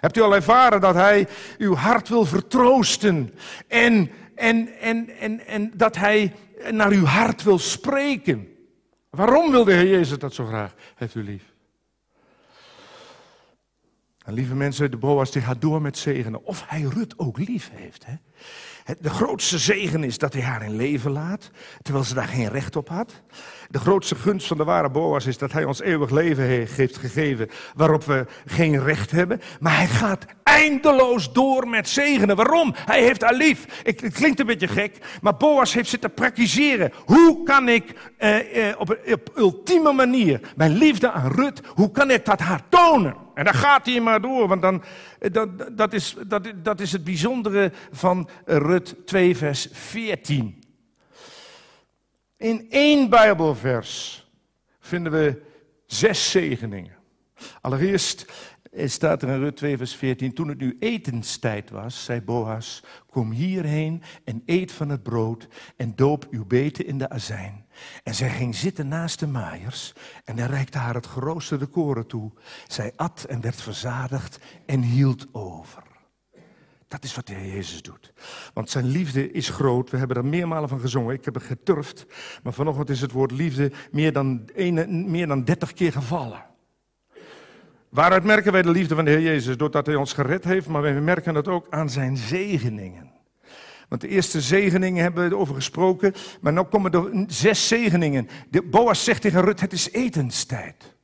[0.00, 1.26] Hebt u al ervaren dat hij
[1.58, 3.34] uw hart wil vertroosten
[3.68, 6.32] en, en, en, en, en dat hij
[6.70, 8.48] naar uw hart wil spreken?
[9.10, 10.74] Waarom wil de Heer Jezus dat zo graag?
[10.94, 11.54] Heeft u lief?
[14.24, 16.44] En lieve mensen, de Boas die gaat door met zegenen.
[16.44, 18.06] Of hij Rut ook lief heeft.
[18.06, 18.14] Hè?
[19.00, 21.50] De grootste zegen is dat hij haar in leven laat,
[21.82, 23.22] terwijl ze daar geen recht op had.
[23.68, 27.48] De grootste gunst van de ware Boas is dat hij ons eeuwig leven heeft gegeven,
[27.74, 29.40] waarop we geen recht hebben.
[29.60, 32.36] Maar hij gaat eindeloos door met zegenen.
[32.36, 32.74] Waarom?
[32.76, 33.82] Hij heeft haar lief.
[33.82, 36.92] Het klinkt een beetje gek, maar Boas heeft zitten praktiseren.
[37.04, 37.84] Hoe kan ik
[38.16, 38.98] eh, eh, op,
[39.36, 43.16] ultieme manier mijn liefde aan Rut, hoe kan ik dat haar tonen?
[43.34, 44.82] En dan gaat hij maar door, want dan,
[45.18, 46.16] eh, dat, dat, is,
[46.62, 50.64] dat, is het bijzondere van Rut 2, vers 14.
[52.36, 54.26] In één Bijbelvers
[54.78, 55.42] vinden we
[55.86, 56.96] zes zegeningen.
[57.60, 58.32] Allereerst
[58.84, 60.34] staat er in Rut 2, vers 14.
[60.34, 65.92] Toen het nu etenstijd was, zei Boas: Kom hierheen en eet van het brood en
[65.94, 67.66] doop uw beten in de azijn.
[68.02, 69.92] En zij ging zitten naast de maaiers
[70.24, 72.32] en hij reikte haar het geroosterde koren toe.
[72.66, 75.85] Zij at en werd verzadigd en hield over.
[76.88, 78.12] Dat is wat de Heer Jezus doet.
[78.54, 79.90] Want zijn liefde is groot.
[79.90, 81.14] We hebben er meermalen van gezongen.
[81.14, 82.06] Ik heb het geturfd.
[82.42, 86.44] Maar vanochtend is het woord liefde meer dan, een, meer dan 30 keer gevallen.
[87.88, 89.56] Waaruit merken wij de liefde van de Heer Jezus?
[89.56, 93.14] Doordat Hij ons gered heeft, maar wij merken het ook aan zijn zegeningen.
[93.88, 98.28] Want de eerste zegeningen hebben we erover gesproken, maar nu komen er zes zegeningen.
[98.50, 100.95] De Boas zegt tegen Rut, het is etenstijd.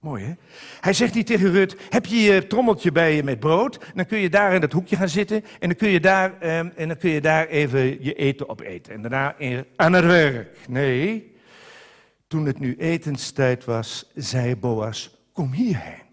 [0.00, 0.32] Mooi hè?
[0.80, 3.78] Hij zegt niet tegen Rut, heb je je trommeltje bij je met brood?
[3.94, 6.68] Dan kun je daar in dat hoekje gaan zitten en dan kun je daar, ehm,
[6.76, 8.92] en dan kun je daar even je eten op eten.
[8.92, 9.36] En daarna
[9.76, 10.56] aan het werk.
[10.68, 11.36] Nee,
[12.26, 16.06] toen het nu etenstijd was, zei Boas, kom hierheen.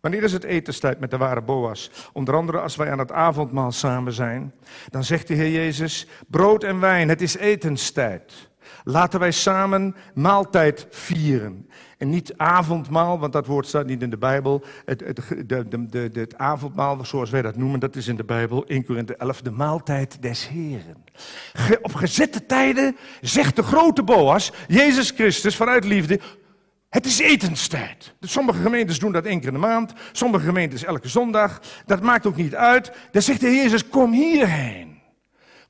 [0.00, 1.90] Wanneer is het etenstijd met de ware Boas?
[2.12, 4.54] Onder andere als wij aan het avondmaal samen zijn.
[4.88, 8.50] Dan zegt de Heer Jezus, brood en wijn, het is etenstijd.
[8.84, 11.68] Laten wij samen maaltijd vieren.
[12.00, 14.62] En niet avondmaal, want dat woord staat niet in de Bijbel.
[14.84, 18.24] Het, het, de, de, de, het avondmaal, zoals wij dat noemen, dat is in de
[18.24, 21.04] Bijbel 1 Korinthe 11, de maaltijd des Heren.
[21.82, 26.20] Op gezette tijden zegt de grote Boas, Jezus Christus vanuit liefde,
[26.88, 28.14] het is etenstijd.
[28.20, 31.60] Sommige gemeentes doen dat één keer in de maand, sommige gemeentes elke zondag.
[31.86, 32.92] Dat maakt ook niet uit.
[33.10, 35.00] Dan zegt de Heer Jezus, kom hierheen.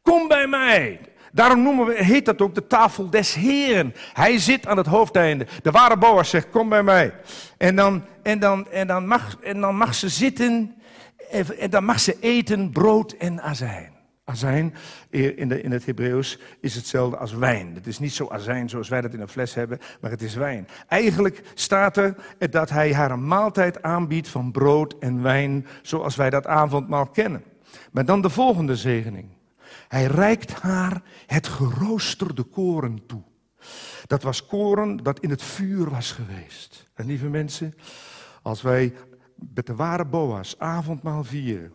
[0.03, 1.01] Kom bij mij.
[1.33, 3.95] Daarom noemen we, heet dat ook de tafel des Heren.
[4.13, 5.47] Hij zit aan het hoofdeinde.
[5.63, 7.15] De ware Boas zegt, kom bij mij.
[7.59, 10.75] En dan, en dan, en dan, mag, en dan mag ze zitten,
[11.59, 13.99] en dan mag ze eten brood en azijn.
[14.25, 14.75] Azijn
[15.11, 17.75] in, de, in het Hebreeuws is hetzelfde als wijn.
[17.75, 20.35] Het is niet zo azijn zoals wij dat in een fles hebben, maar het is
[20.35, 20.69] wijn.
[20.89, 22.15] Eigenlijk staat er
[22.51, 27.45] dat hij haar een maaltijd aanbiedt van brood en wijn, zoals wij dat avondmaal kennen.
[27.93, 29.29] Maar dan de volgende zegening.
[29.91, 33.23] Hij reikt haar het geroosterde koren toe.
[34.07, 36.91] Dat was koren dat in het vuur was geweest.
[36.95, 37.75] En lieve mensen,
[38.43, 38.95] als wij
[39.55, 41.73] met de ware Boas avondmaal vieren,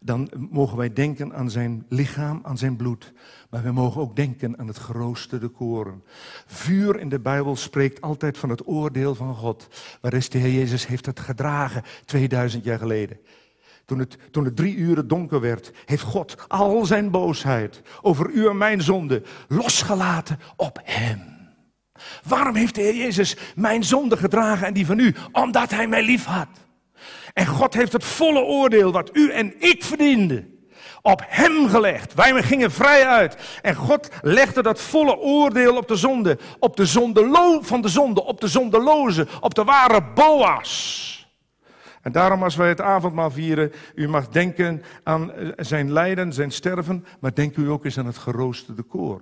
[0.00, 3.12] dan mogen wij denken aan zijn lichaam, aan zijn bloed.
[3.50, 6.02] Maar we mogen ook denken aan het geroosterde koren.
[6.46, 9.68] Vuur in de Bijbel spreekt altijd van het oordeel van God.
[10.00, 13.18] Waar is de Heer Jezus heeft het gedragen 2000 jaar geleden.
[13.90, 18.48] Toen het, toen het drie uren donker werd, heeft God al zijn boosheid over u
[18.48, 21.20] en mijn zonde losgelaten op hem.
[22.24, 25.14] Waarom heeft de Heer Jezus mijn zonde gedragen en die van u?
[25.32, 26.48] Omdat hij mij lief had.
[27.32, 30.58] En God heeft het volle oordeel wat u en ik verdienden
[31.02, 32.14] op hem gelegd.
[32.14, 33.36] Wij gingen vrij uit.
[33.62, 36.38] En God legde dat volle oordeel op de zonde.
[36.58, 38.24] Op de zonde van de zonde.
[38.24, 39.26] Op de zondeloze.
[39.40, 41.19] Op de ware Boas.
[42.00, 47.04] En daarom als wij het avondmaal vieren, u mag denken aan zijn lijden, zijn sterven,
[47.20, 49.20] maar denk u ook eens aan het geroosterde koor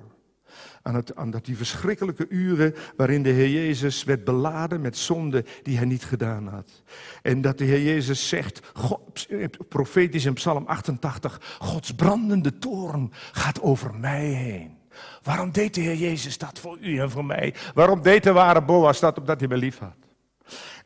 [0.82, 5.44] aan, het, aan dat die verschrikkelijke uren waarin de Heer Jezus werd beladen met zonde
[5.62, 6.82] die hij niet gedaan had.
[7.22, 9.28] En dat de Heer Jezus zegt, God,
[9.68, 14.76] profetisch in Psalm 88, Gods brandende toren gaat over mij heen.
[15.22, 17.54] Waarom deed de Heer Jezus dat voor u en voor mij?
[17.74, 19.18] Waarom deed de ware Boas dat?
[19.18, 20.07] Omdat hij me lief had.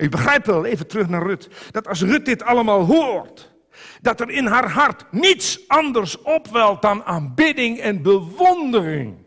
[0.03, 3.53] U begrijpt wel, even terug naar Rut, dat als Rut dit allemaal hoort,
[4.01, 9.27] dat er in haar hart niets anders opwelt dan aanbidding en bewondering.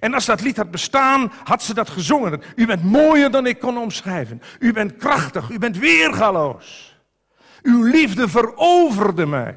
[0.00, 2.42] En als dat lied had bestaan, had ze dat gezongen.
[2.54, 4.42] U bent mooier dan ik kon omschrijven.
[4.58, 6.96] U bent krachtig, u bent weergaloos.
[7.62, 9.56] Uw liefde veroverde mij.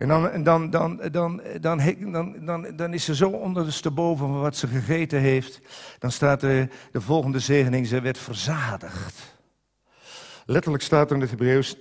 [0.00, 4.66] En dan, dan, dan, dan, dan, dan, dan, is ze zo ondersteboven van wat ze
[4.66, 5.60] gegeten heeft.
[5.98, 9.36] Dan staat er de volgende zegening, ze werd verzadigd.
[10.44, 11.76] Letterlijk staat er in het Hebreeuws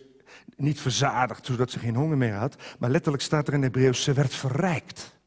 [0.55, 2.55] niet verzadigd, zodat ze geen honger meer had.
[2.79, 5.17] Maar letterlijk staat er in het Hebreeuws, ze werd verrijkt.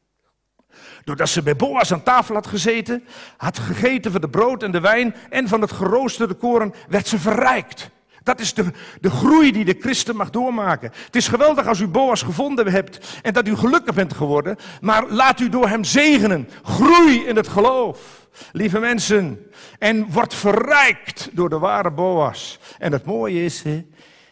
[1.03, 3.03] Doordat ze bij Boas aan tafel had gezeten,
[3.37, 7.19] had gegeten van de brood en de wijn en van het geroosterde koren, werd ze
[7.19, 7.89] verrijkt.
[8.23, 8.65] Dat is de,
[9.01, 10.91] de groei die de christen mag doormaken.
[11.05, 15.09] Het is geweldig als u Boas gevonden hebt en dat u gelukkig bent geworden, maar
[15.09, 16.49] laat u door hem zegenen.
[16.63, 19.51] Groei in het geloof, lieve mensen.
[19.79, 22.59] En word verrijkt door de ware Boas.
[22.77, 23.85] En het mooie is, hè,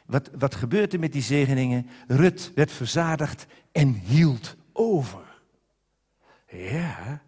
[0.06, 1.90] wat, wat gebeurt er met die zegeningen?
[2.08, 5.20] Rut werd verzadigd en hield over.
[6.48, 7.22] Ja,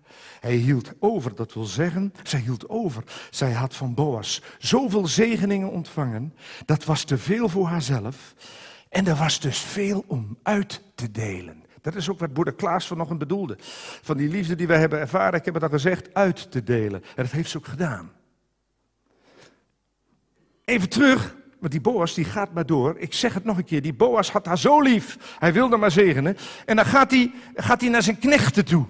[0.43, 3.03] hij hield over, dat wil zeggen, zij hield over.
[3.29, 6.33] Zij had van Boas zoveel zegeningen ontvangen,
[6.65, 8.35] dat was te veel voor haarzelf.
[8.89, 11.63] En er was dus veel om uit te delen.
[11.81, 13.57] Dat is ook wat broeder Klaas vanochtend bedoelde.
[14.01, 17.03] Van die liefde die wij hebben ervaren, ik heb het gezegd, uit te delen.
[17.03, 18.11] En dat heeft ze ook gedaan.
[20.65, 22.95] Even terug, want die Boas die gaat maar door.
[22.97, 25.37] Ik zeg het nog een keer, die Boas had haar zo lief.
[25.39, 26.37] Hij wilde maar zegenen.
[26.65, 28.85] En dan gaat hij, gaat hij naar zijn knechten toe.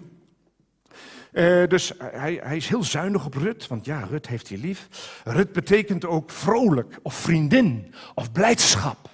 [1.33, 4.87] Uh, dus hij, hij, is heel zuinig op Rut, want ja, Rut heeft hij lief.
[5.23, 9.09] Rut betekent ook vrolijk, of vriendin, of blijdschap.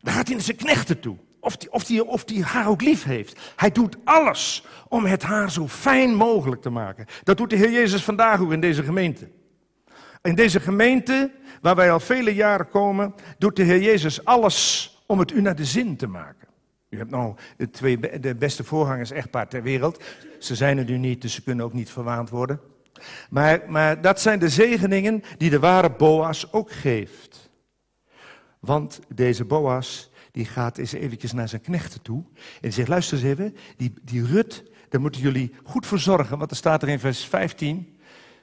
[0.00, 2.82] Dan gaat hij naar zijn knechten toe, of die, of, die, of die haar ook
[2.82, 3.52] lief heeft.
[3.56, 7.06] Hij doet alles om het haar zo fijn mogelijk te maken.
[7.22, 9.28] Dat doet de Heer Jezus vandaag ook in deze gemeente.
[10.22, 11.30] In deze gemeente,
[11.60, 15.56] waar wij al vele jaren komen, doet de Heer Jezus alles om het u naar
[15.56, 16.43] de zin te maken.
[16.94, 20.02] U hebt nou de, twee, de beste voorgangers echtpaar ter wereld.
[20.38, 22.60] Ze zijn er nu niet, dus ze kunnen ook niet verwaand worden.
[23.30, 27.50] Maar, maar dat zijn de zegeningen die de ware Boas ook geeft.
[28.60, 32.24] Want deze Boas, die gaat eens eventjes naar zijn knechten toe.
[32.60, 36.38] En zegt, luister eens even, die, die Rut, daar moeten jullie goed voor zorgen.
[36.38, 37.98] Want er staat er in vers 15.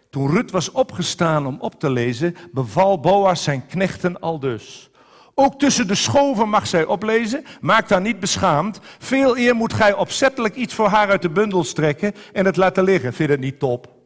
[0.10, 4.91] Toen Rut was opgestaan om op te lezen, beval Boas zijn knechten al dus.
[5.36, 7.44] Ook tussen de schoven mag zij oplezen.
[7.62, 8.80] Maak daar niet beschaamd.
[9.00, 12.84] Veel eer moet gij opzettelijk iets voor haar uit de bundel strekken en het laten
[12.84, 13.14] liggen.
[13.14, 14.00] Vind je dat niet top?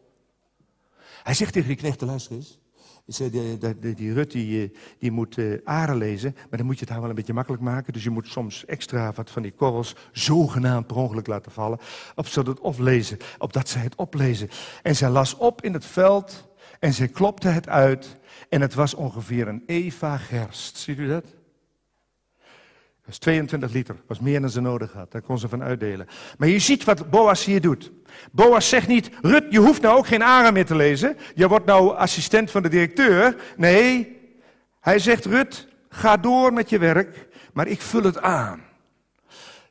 [1.24, 2.60] Hij zegt tegen die knechten, luister eens.
[3.06, 6.90] Die, die, die Rut die, eh, die moet uh, lezen, maar dan moet je het
[6.90, 7.94] haar wel een beetje makkelijk maken.
[7.94, 11.80] Dus je moet soms extra wat van die korrels zogenaamd per ongeluk laten vallen.
[12.16, 14.50] Op, zodat het oplezen, opdat zij het oplezen.
[14.82, 16.48] En zij las op in het veld
[16.80, 18.18] en zij klopte het uit.
[18.50, 20.78] En het was ongeveer een eva gerst.
[20.78, 21.26] Ziet u dat?
[23.06, 25.12] Dat is 22 liter, was meer dan ze nodig had.
[25.12, 26.08] Daar kon ze van uitdelen.
[26.38, 27.92] Maar je ziet wat Boas hier doet.
[28.32, 31.18] Boas zegt niet, Rut, je hoeft nou ook geen aren meer te lezen.
[31.36, 33.36] Je wordt nou assistent van de directeur.
[33.58, 34.18] Nee,
[34.80, 38.65] hij zegt, Rut, ga door met je werk, maar ik vul het aan.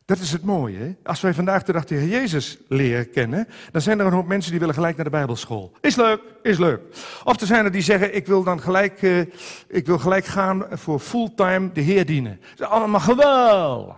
[0.05, 0.97] Dat is het mooie.
[1.03, 4.51] Als wij vandaag de dag Heer Jezus leren kennen, dan zijn er een hoop mensen
[4.51, 5.73] die willen gelijk naar de Bijbelschool.
[5.81, 6.81] Is leuk, is leuk.
[7.25, 9.21] Of er zijn er die zeggen, ik wil dan gelijk, uh,
[9.69, 12.41] ik wil gelijk gaan voor fulltime de Heer dienen.
[12.57, 13.97] Dat is allemaal geweldig.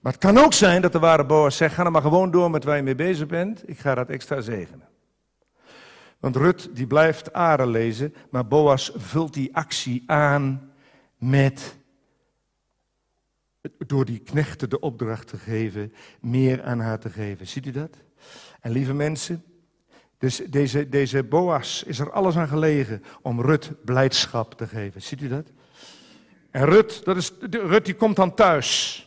[0.00, 2.50] Maar het kan ook zijn dat de ware Boas zegt, ga dan maar gewoon door
[2.50, 3.68] met waar je mee bezig bent.
[3.68, 4.88] Ik ga dat extra zegenen.
[6.20, 10.72] Want Rut die blijft aren lezen, maar Boas vult die actie aan
[11.18, 11.76] met
[13.86, 17.46] door die knechten de opdracht te geven, meer aan haar te geven.
[17.46, 17.96] Ziet u dat?
[18.60, 19.44] En lieve mensen,
[20.18, 25.02] dus deze, deze Boas is er alles aan gelegen om Rut blijdschap te geven.
[25.02, 25.46] Ziet u dat?
[26.50, 28.98] En Rut, dat is, Rut die komt dan thuis.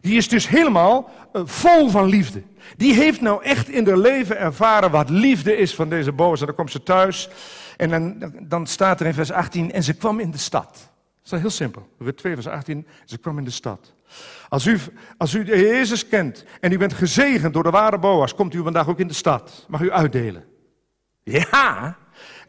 [0.00, 2.42] Die is dus helemaal uh, vol van liefde.
[2.76, 6.40] Die heeft nou echt in haar leven ervaren wat liefde is van deze Boas.
[6.40, 7.28] En dan komt ze thuis
[7.76, 10.91] en dan, dan staat er in vers 18, en ze kwam in de stad.
[11.22, 11.88] Dat is heel simpel.
[11.98, 13.94] Rut 2 vers 18, ze kwam in de stad.
[14.48, 14.78] Als u,
[15.16, 18.88] als u Jezus kent en u bent gezegend door de ware Boas, komt u vandaag
[18.88, 19.66] ook in de stad.
[19.68, 20.44] Mag u uitdelen.
[21.22, 21.96] Ja,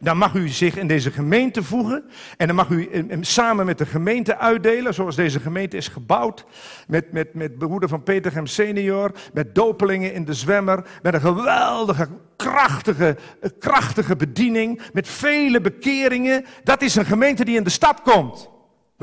[0.00, 2.04] dan mag u zich in deze gemeente voegen.
[2.36, 2.88] En dan mag u
[3.20, 6.44] samen met de gemeente uitdelen, zoals deze gemeente is gebouwd.
[6.86, 10.86] Met, met, met broeder van Petergem senior, met dopelingen in de zwemmer.
[11.02, 13.16] Met een geweldige, krachtige,
[13.58, 14.82] krachtige bediening.
[14.92, 16.44] Met vele bekeringen.
[16.64, 18.52] Dat is een gemeente die in de stad komt.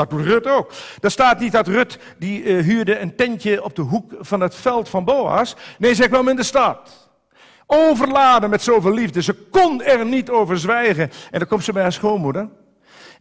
[0.10, 0.73] Dat doet Rut ook.
[0.99, 4.56] Daar staat niet dat Rut die uh, huurde een tentje op de hoek van het
[4.56, 5.56] veld van Boas.
[5.78, 7.10] Nee, zij kwam in de stad.
[7.65, 9.22] Overladen met zoveel liefde.
[9.22, 11.11] Ze kon er niet over zwijgen.
[11.32, 12.49] En dan komt ze bij haar schoonmoeder.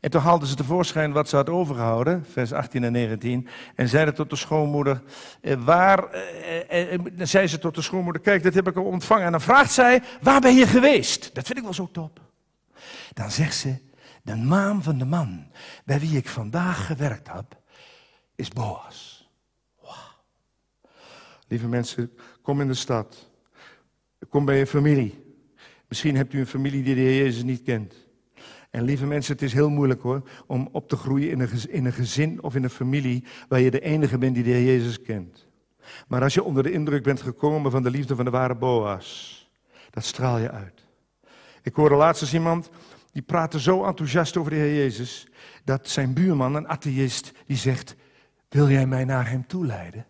[0.01, 3.49] En toen haalde ze tevoorschijn wat ze had overgehouden, vers 18 en 19.
[3.75, 5.03] En zeide tot de schoonmoeder,
[5.41, 9.25] eh, waar, eh, eh, zei ze tot de schoonmoeder, kijk, dit heb ik al ontvangen.
[9.25, 11.35] En dan vraagt zij, waar ben je geweest?
[11.35, 12.21] Dat vind ik wel zo top.
[13.13, 13.75] Dan zegt ze,
[14.23, 15.47] de naam van de man
[15.85, 17.61] bij wie ik vandaag gewerkt heb,
[18.35, 19.21] is Boas.
[21.51, 23.31] Lieve mensen, kom in de stad.
[24.29, 25.25] Kom bij een familie.
[25.89, 27.95] Misschien hebt u een familie die de Heer Jezus niet kent.
[28.71, 31.85] En lieve mensen, het is heel moeilijk hoor, om op te groeien in een, in
[31.85, 35.03] een gezin of in een familie waar je de enige bent die de Heer Jezus
[35.03, 35.49] kent.
[36.09, 39.51] Maar als je onder de indruk bent gekomen van de liefde van de ware Boas,
[39.91, 40.87] dat straal je uit.
[41.63, 42.71] Ik hoorde laatst eens iemand,
[43.13, 45.27] die praatte zo enthousiast over de Heer Jezus,
[45.65, 47.95] dat zijn buurman, een atheïst, die zegt,
[48.49, 50.07] wil jij mij naar hem toe leiden?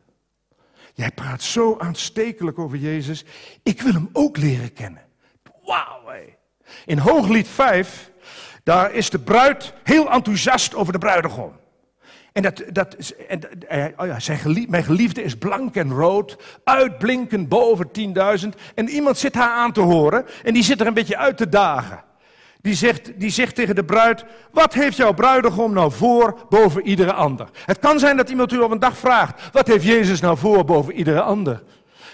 [0.94, 3.24] Jij praat zo aanstekelijk over Jezus,
[3.62, 5.02] ik wil hem ook leren kennen.
[5.64, 5.98] Wauw.
[6.86, 8.10] In Hooglied 5
[8.64, 11.52] daar is de bruid heel enthousiast over de bruidegom.
[12.32, 17.90] En, dat, dat, en oh ja, zijn mijn geliefde is blank en rood, uitblinkend boven
[18.43, 18.48] 10.000.
[18.74, 21.48] En iemand zit haar aan te horen en die zit er een beetje uit te
[21.48, 22.05] dagen.
[22.62, 27.12] Die zegt, die zegt tegen de bruid, wat heeft jouw bruidegom nou voor boven iedere
[27.12, 27.49] ander?
[27.65, 30.65] Het kan zijn dat iemand u op een dag vraagt, wat heeft Jezus nou voor
[30.65, 31.62] boven iedere ander?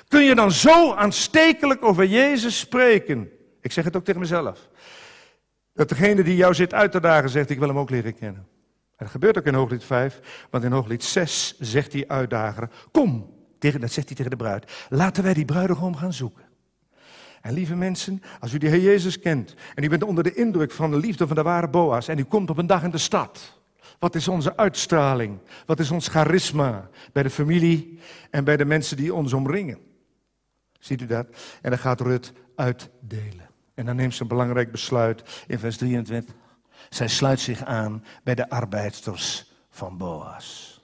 [0.08, 3.30] Kun je dan zo aanstekelijk over Jezus spreken?
[3.60, 4.68] Ik zeg het ook tegen mezelf.
[5.72, 8.46] Dat degene die jou zit uit te dagen zegt, ik wil hem ook leren kennen.
[8.96, 13.34] En dat gebeurt ook in Hooglied 5, want in Hooglied 6 zegt die uitdager, kom,
[13.58, 16.45] dat zegt hij tegen de bruid, laten wij die bruidegom gaan zoeken.
[17.40, 20.72] En lieve mensen, als u de Heer Jezus kent en u bent onder de indruk
[20.72, 22.98] van de liefde van de ware Boas en u komt op een dag in de
[22.98, 23.56] stad,
[23.98, 25.38] wat is onze uitstraling?
[25.66, 27.98] Wat is ons charisma bij de familie
[28.30, 29.78] en bij de mensen die ons omringen?
[30.78, 31.26] Ziet u dat?
[31.62, 33.48] En dan gaat Rut uitdelen.
[33.74, 36.34] En dan neemt ze een belangrijk besluit in vers 23.
[36.88, 40.74] Zij sluit zich aan bij de arbeidsters van Boas.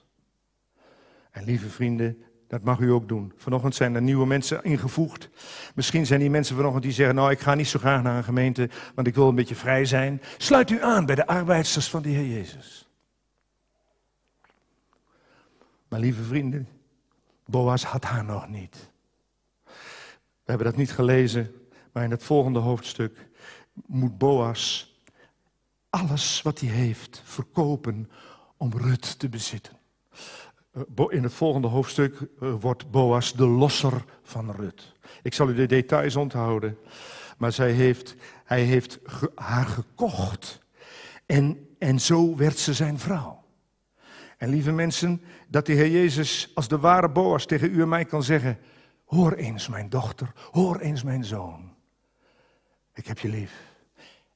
[1.31, 2.23] En lieve vrienden,
[2.53, 3.33] dat mag u ook doen.
[3.37, 5.29] Vanochtend zijn er nieuwe mensen ingevoegd.
[5.75, 8.23] Misschien zijn die mensen vanochtend die zeggen: Nou, ik ga niet zo graag naar een
[8.23, 10.21] gemeente, want ik wil een beetje vrij zijn.
[10.37, 12.89] Sluit u aan bij de arbeidsters van de Heer Jezus.
[15.87, 16.67] Maar lieve vrienden,
[17.45, 18.91] Boas had haar nog niet.
[20.43, 21.53] We hebben dat niet gelezen
[21.93, 23.29] maar in het volgende hoofdstuk
[23.85, 24.93] moet Boas
[25.89, 28.09] alles wat hij heeft verkopen
[28.57, 29.77] om Rut te bezitten.
[30.73, 34.93] Eh, in het volgende hoofdstuk eh, wordt Boas de losser van Rut.
[35.21, 36.77] Ik zal u de details onthouden.
[37.37, 38.99] Maar zij heeft, hij heeft
[39.35, 40.61] haar gekocht.
[41.25, 43.43] En, en zo werd ze zijn vrouw.
[44.37, 48.05] En lieve mensen, dat de Heer Jezus als de ware Boas tegen u en mij
[48.05, 48.59] kan zeggen:
[49.05, 51.75] Hoor eens, mijn dochter, hoor eens, mijn zoon.
[52.93, 53.53] Ik heb je lief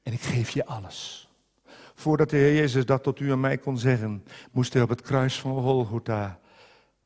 [0.04, 1.27] en ik geef je alles.
[2.00, 5.02] Voordat de Heer Jezus dat tot u en mij kon zeggen, moest hij op het
[5.02, 6.40] kruis van Golgotha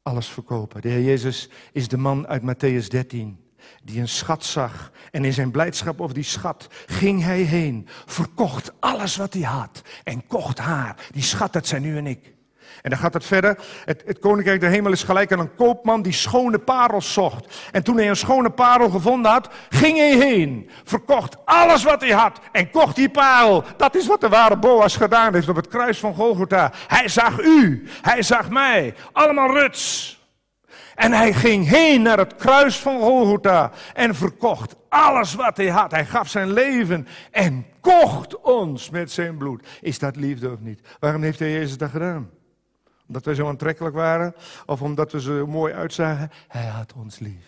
[0.01, 0.81] alles verkopen.
[0.81, 3.39] De Heer Jezus is de man uit Matthäus 13
[3.83, 4.91] die een schat zag.
[5.11, 9.81] En in zijn blijdschap over die schat ging hij heen, verkocht alles wat hij had
[10.03, 11.07] en kocht haar.
[11.11, 12.33] Die schat, dat zijn u en ik.
[12.81, 13.57] En dan gaat het verder.
[13.85, 17.69] Het, het, koninkrijk der hemel is gelijk aan een koopman die schone parels zocht.
[17.71, 22.11] En toen hij een schone parel gevonden had, ging hij heen, verkocht alles wat hij
[22.11, 23.63] had en kocht die parel.
[23.77, 26.71] Dat is wat de ware Boas gedaan heeft op het kruis van Golgotha.
[26.87, 30.19] Hij zag u, hij zag mij, allemaal ruts.
[30.95, 35.91] En hij ging heen naar het kruis van Golgotha en verkocht alles wat hij had.
[35.91, 39.67] Hij gaf zijn leven en kocht ons met zijn bloed.
[39.81, 40.79] Is dat liefde of niet?
[40.99, 42.29] Waarom heeft hij Jezus dat gedaan?
[43.11, 44.35] Omdat wij zo aantrekkelijk waren
[44.65, 46.29] of omdat we zo mooi uitzagen.
[46.47, 47.45] Hij had ons lief.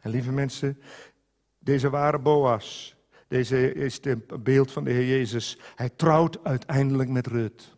[0.00, 0.80] En lieve mensen,
[1.58, 2.96] deze ware Boas,
[3.28, 5.58] deze is het beeld van de Heer Jezus.
[5.74, 7.76] Hij trouwt uiteindelijk met Rut.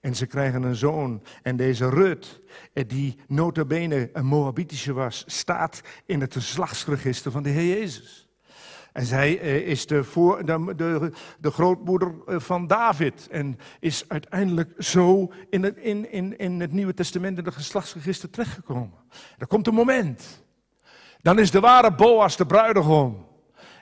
[0.00, 1.22] En ze krijgen een zoon.
[1.42, 2.40] En deze Rut,
[2.72, 8.25] eh, die notabene een Moabitische was, staat in het geslachtsregister van de Heer Jezus.
[8.96, 11.10] En zij eh, is de, voor, de, de,
[11.40, 13.28] de, grootmoeder eh, van David.
[13.30, 18.30] En is uiteindelijk zo in het, in, in, in het Nieuwe Testament in de geslachtsregister
[18.30, 18.98] terechtgekomen.
[19.38, 20.44] Er komt een moment.
[21.22, 23.26] Dan is de ware Boas de bruidegom.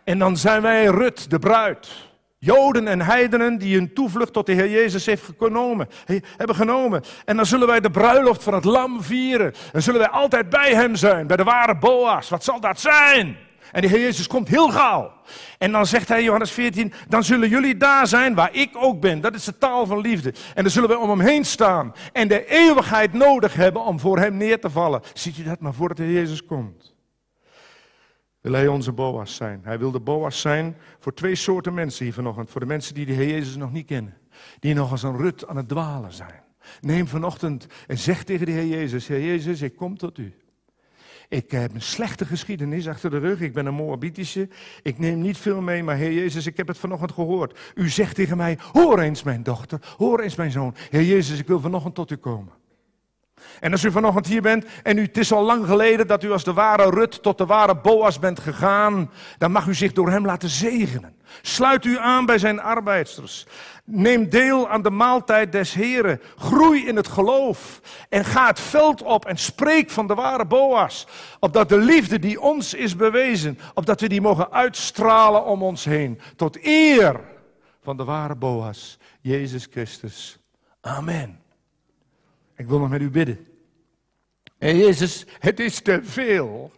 [0.05, 2.13] En dan zijn wij Rut, de bruid.
[2.39, 5.89] Joden en heidenen die een toevlucht tot de Heer Jezus heeft genomen,
[6.37, 7.03] hebben genomen.
[7.25, 9.55] En dan zullen wij de bruiloft van het lam vieren.
[9.73, 12.29] En zullen wij altijd bij hem zijn, bij de ware Boas.
[12.29, 13.37] Wat zal dat zijn?
[13.73, 15.13] En de Heer Jezus komt heel gauw.
[15.59, 19.21] En dan zegt hij, Johannes 14, dan zullen jullie daar zijn waar ik ook ben.
[19.21, 20.35] Dat is de taal van liefde.
[20.55, 21.95] En dan zullen we om hem heen staan.
[22.13, 25.03] En de eeuwigheid nodig hebben om voor hem neer te vallen.
[25.13, 26.95] Ziet u dat maar voordat de Heer Jezus komt?
[28.45, 29.61] wil hij onze Boas zijn.
[29.65, 32.51] Hij wil de Boas zijn voor twee soorten mensen hier vanochtend.
[32.51, 34.17] Voor de mensen die de Heer Jezus nog niet kennen.
[34.59, 36.43] Die nog als een rut aan het dwalen zijn.
[36.81, 40.35] Neem vanochtend en zeg tegen de Heer Jezus, Heer Jezus, ik kom tot u.
[41.35, 43.41] Ik heb een slechte geschiedenis achter de rug.
[43.41, 44.49] Ik ben een Moabitische.
[44.83, 47.59] Ik neem niet veel mee, maar Heer Jezus, ik heb het vanochtend gehoord.
[47.75, 50.75] U zegt tegen mij, hoor eens mijn dochter, hoor eens mijn zoon.
[50.91, 52.53] Heer Jezus, ik wil vanochtend tot u komen.
[53.61, 56.33] En als u vanochtend hier bent en u, het is al lang geleden dat u
[56.33, 60.11] als de ware Rut tot de ware Boas bent gegaan, dan mag u zich door
[60.11, 61.17] hem laten zegenen.
[61.43, 63.47] Sluit u aan bij zijn arbeidsters.
[63.87, 66.21] Neem deel aan de maaltijd des Heren.
[66.37, 67.81] Groei in het geloof.
[68.09, 71.07] En ga het veld op en spreek van de ware Boas.
[71.41, 76.21] Opdat de liefde die ons is bewezen, opdat we die mogen uitstralen om ons heen.
[76.37, 77.21] Tot eer
[77.83, 80.39] van de ware Boas, Jezus Christus.
[80.81, 81.41] Amen.
[82.57, 83.47] Ik wil nog met u bidden.
[84.59, 86.73] Heer Jezus, het is te veel.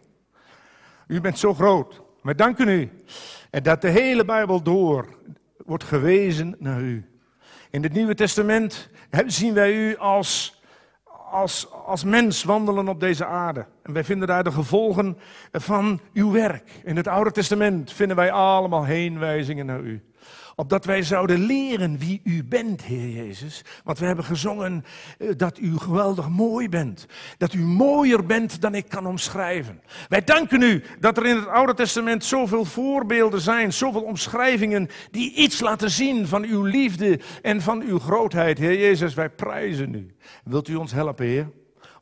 [1.07, 2.01] U bent zo groot.
[2.21, 2.89] Maar danken u.
[3.49, 5.16] En dat de hele Bijbel door
[5.67, 7.05] wordt gewezen naar u.
[7.69, 8.89] In het Nieuwe Testament
[9.25, 10.61] zien wij u als,
[11.31, 13.65] als, als mens wandelen op deze aarde.
[13.83, 15.17] En wij vinden daar de gevolgen
[15.51, 16.71] van uw werk.
[16.83, 20.03] In het Oude Testament vinden wij allemaal heenwijzingen naar u
[20.59, 23.61] opdat wij zouden leren wie u bent, Heer Jezus.
[23.83, 24.85] Want we hebben gezongen
[25.17, 27.05] eh, dat u geweldig mooi bent.
[27.37, 29.81] Dat u mooier bent dan ik kan omschrijven.
[30.07, 35.33] Wij danken u dat er in het Oude Testament zoveel voorbeelden zijn, zoveel omschrijvingen die
[35.33, 38.57] iets laten zien van uw liefde en van uw grootheid.
[38.57, 40.15] Heer Jezus, wij prijzen u.
[40.43, 41.49] Wilt u ons helpen, Heer?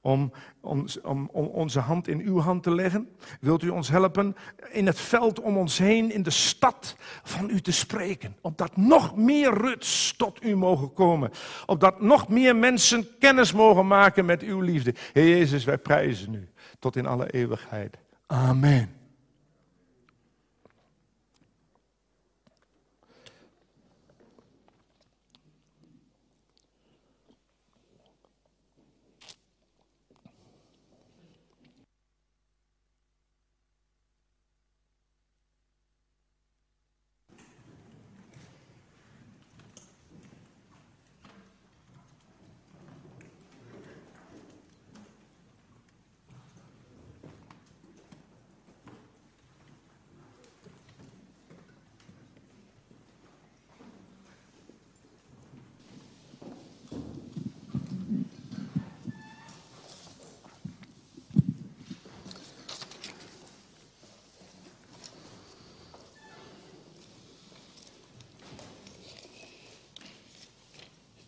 [0.06, 3.10] Om, om, om, onze hand in uw hand te leggen?
[3.40, 4.36] Wilt u ons helpen
[4.72, 8.36] in het veld om ons heen, in de stad van u te spreken?
[8.42, 11.32] Opdat nog meer ruts tot u mogen komen.
[11.66, 14.94] Opdat nog meer mensen kennis mogen maken met uw liefde.
[15.14, 16.50] Heer Jezus, wij prijzen u
[16.80, 17.98] tot in alle eeuwigheid.
[18.28, 19.05] Amen.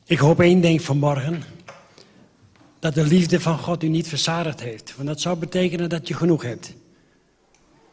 [0.07, 1.43] Ik hoop één ding vanmorgen.
[2.79, 4.95] Dat de liefde van God u niet verzadigd heeft.
[4.95, 6.73] Want dat zou betekenen dat je genoeg hebt.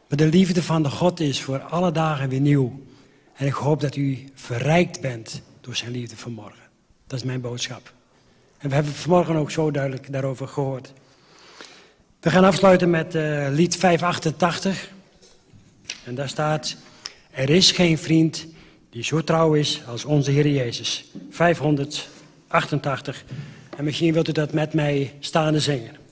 [0.09, 2.83] Maar de liefde van de God is voor alle dagen weer nieuw.
[3.35, 6.63] En ik hoop dat u verrijkt bent door zijn liefde vanmorgen.
[7.07, 7.93] Dat is mijn boodschap.
[8.59, 10.93] En we hebben vanmorgen ook zo duidelijk daarover gehoord.
[12.21, 14.91] We gaan afsluiten met uh, lied 588.
[16.05, 16.77] En daar staat...
[17.31, 18.47] Er is geen vriend
[18.95, 21.05] die zo trouw is als onze Heer Jezus.
[21.31, 23.25] 588.
[23.77, 26.04] En misschien wilt u dat met mij staande zingen.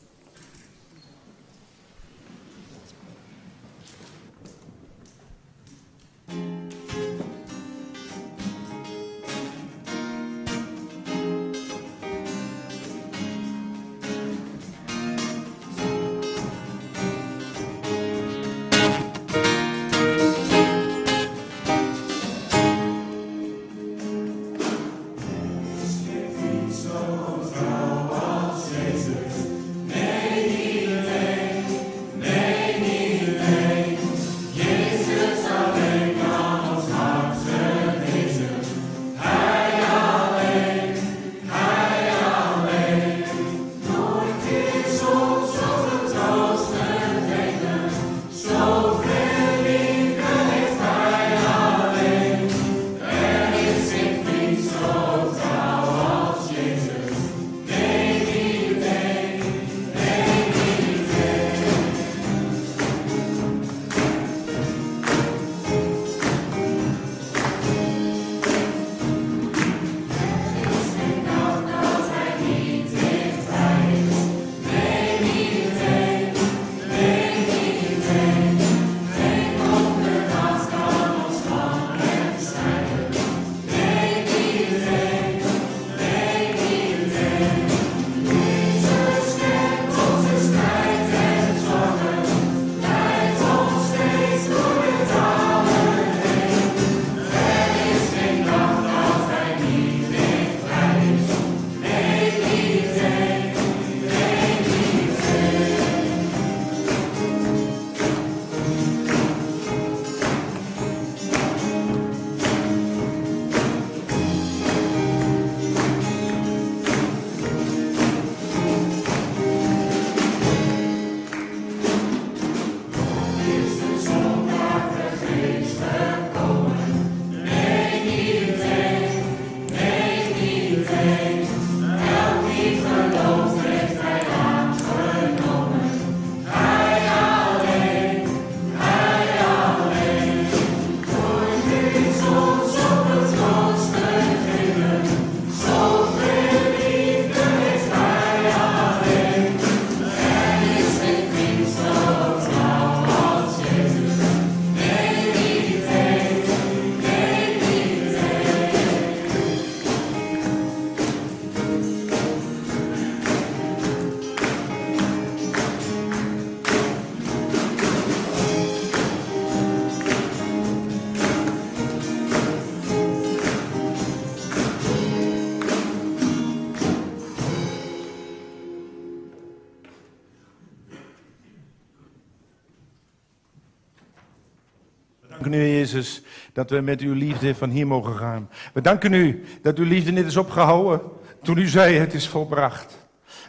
[186.52, 188.48] Dat we met uw liefde van hier mogen gaan.
[188.72, 191.00] We danken u dat uw liefde niet is opgehouden
[191.42, 193.00] toen u zei het is volbracht.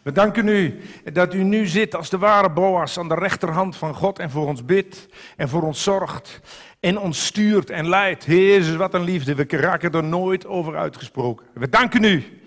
[0.03, 0.79] We danken u
[1.13, 4.47] dat u nu zit als de ware Boas aan de rechterhand van God en voor
[4.47, 5.07] ons bidt
[5.37, 6.41] en voor ons zorgt
[6.79, 8.23] en ons stuurt en leidt.
[8.23, 9.35] Jezus, wat een liefde.
[9.35, 11.45] We raken er nooit over uitgesproken.
[11.53, 12.41] We danken u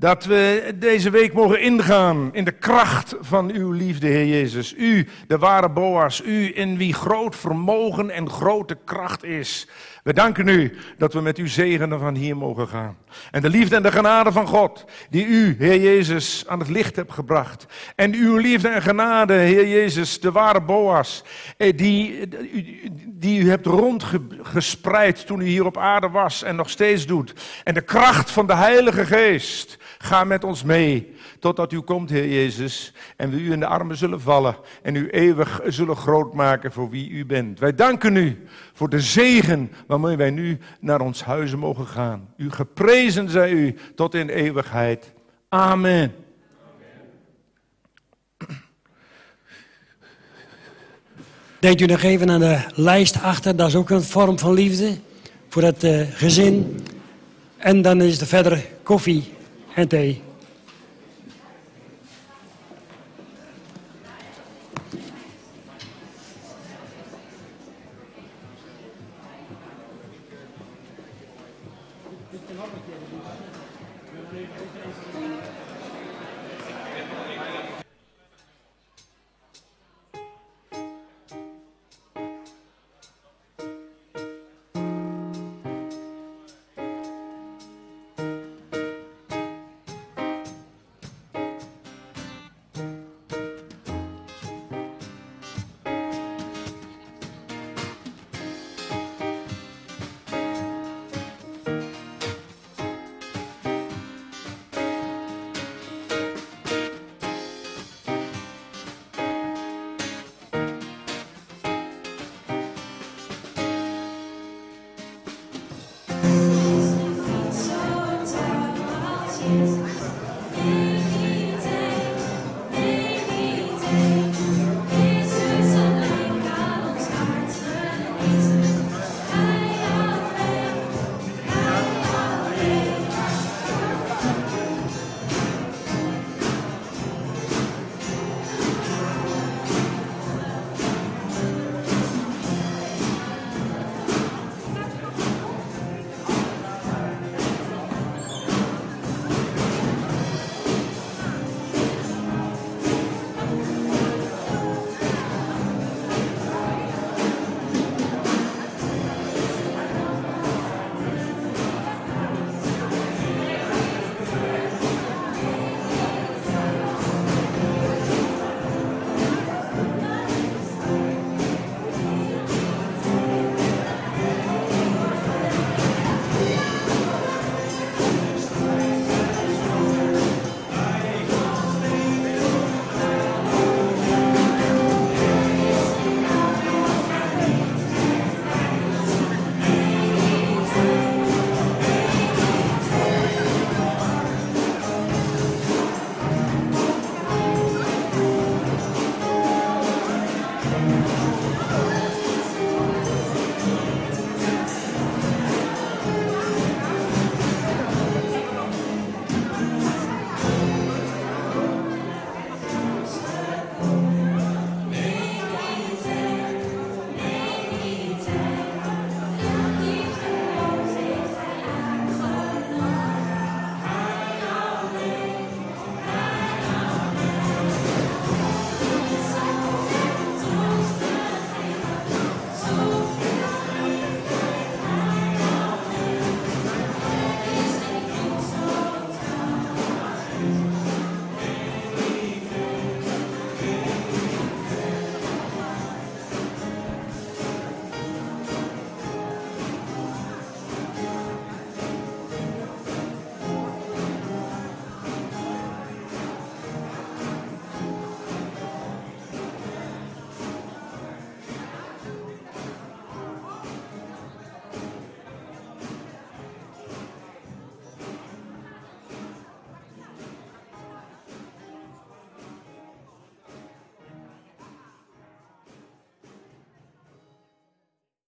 [0.00, 4.74] dat we deze week mogen ingaan in de kracht van uw liefde, Heer Jezus.
[4.76, 9.68] U, de ware Boas, u in wie groot vermogen en grote kracht is.
[10.02, 12.96] We danken u dat we met uw zegenen van hier mogen gaan.
[13.30, 16.96] En de liefde en de genade van God, die u, Heer Jezus, aan het licht
[16.96, 17.66] hebt gebracht.
[17.96, 21.24] En uw liefde en genade, Heer Jezus, de ware Boas,
[21.56, 22.28] eh, die,
[23.06, 27.32] die u hebt rondgespreid toen u hier op aarde was en nog steeds doet.
[27.64, 31.14] En de kracht van de Heilige Geest, ga met ons mee.
[31.38, 35.08] Totdat u komt, Heer Jezus, en we u in de armen zullen vallen en u
[35.10, 37.58] eeuwig zullen groot maken voor wie u bent.
[37.58, 42.28] Wij danken u voor de zegen waarmee wij nu naar ons huizen mogen gaan.
[42.36, 45.12] U geprezen zij u tot in eeuwigheid.
[45.48, 46.14] Amen.
[51.58, 54.98] Denkt u nog even aan de lijst achter, dat is ook een vorm van liefde
[55.48, 56.80] voor het uh, gezin.
[57.56, 59.38] En dan is er verder koffie
[59.76, 60.29] en thee.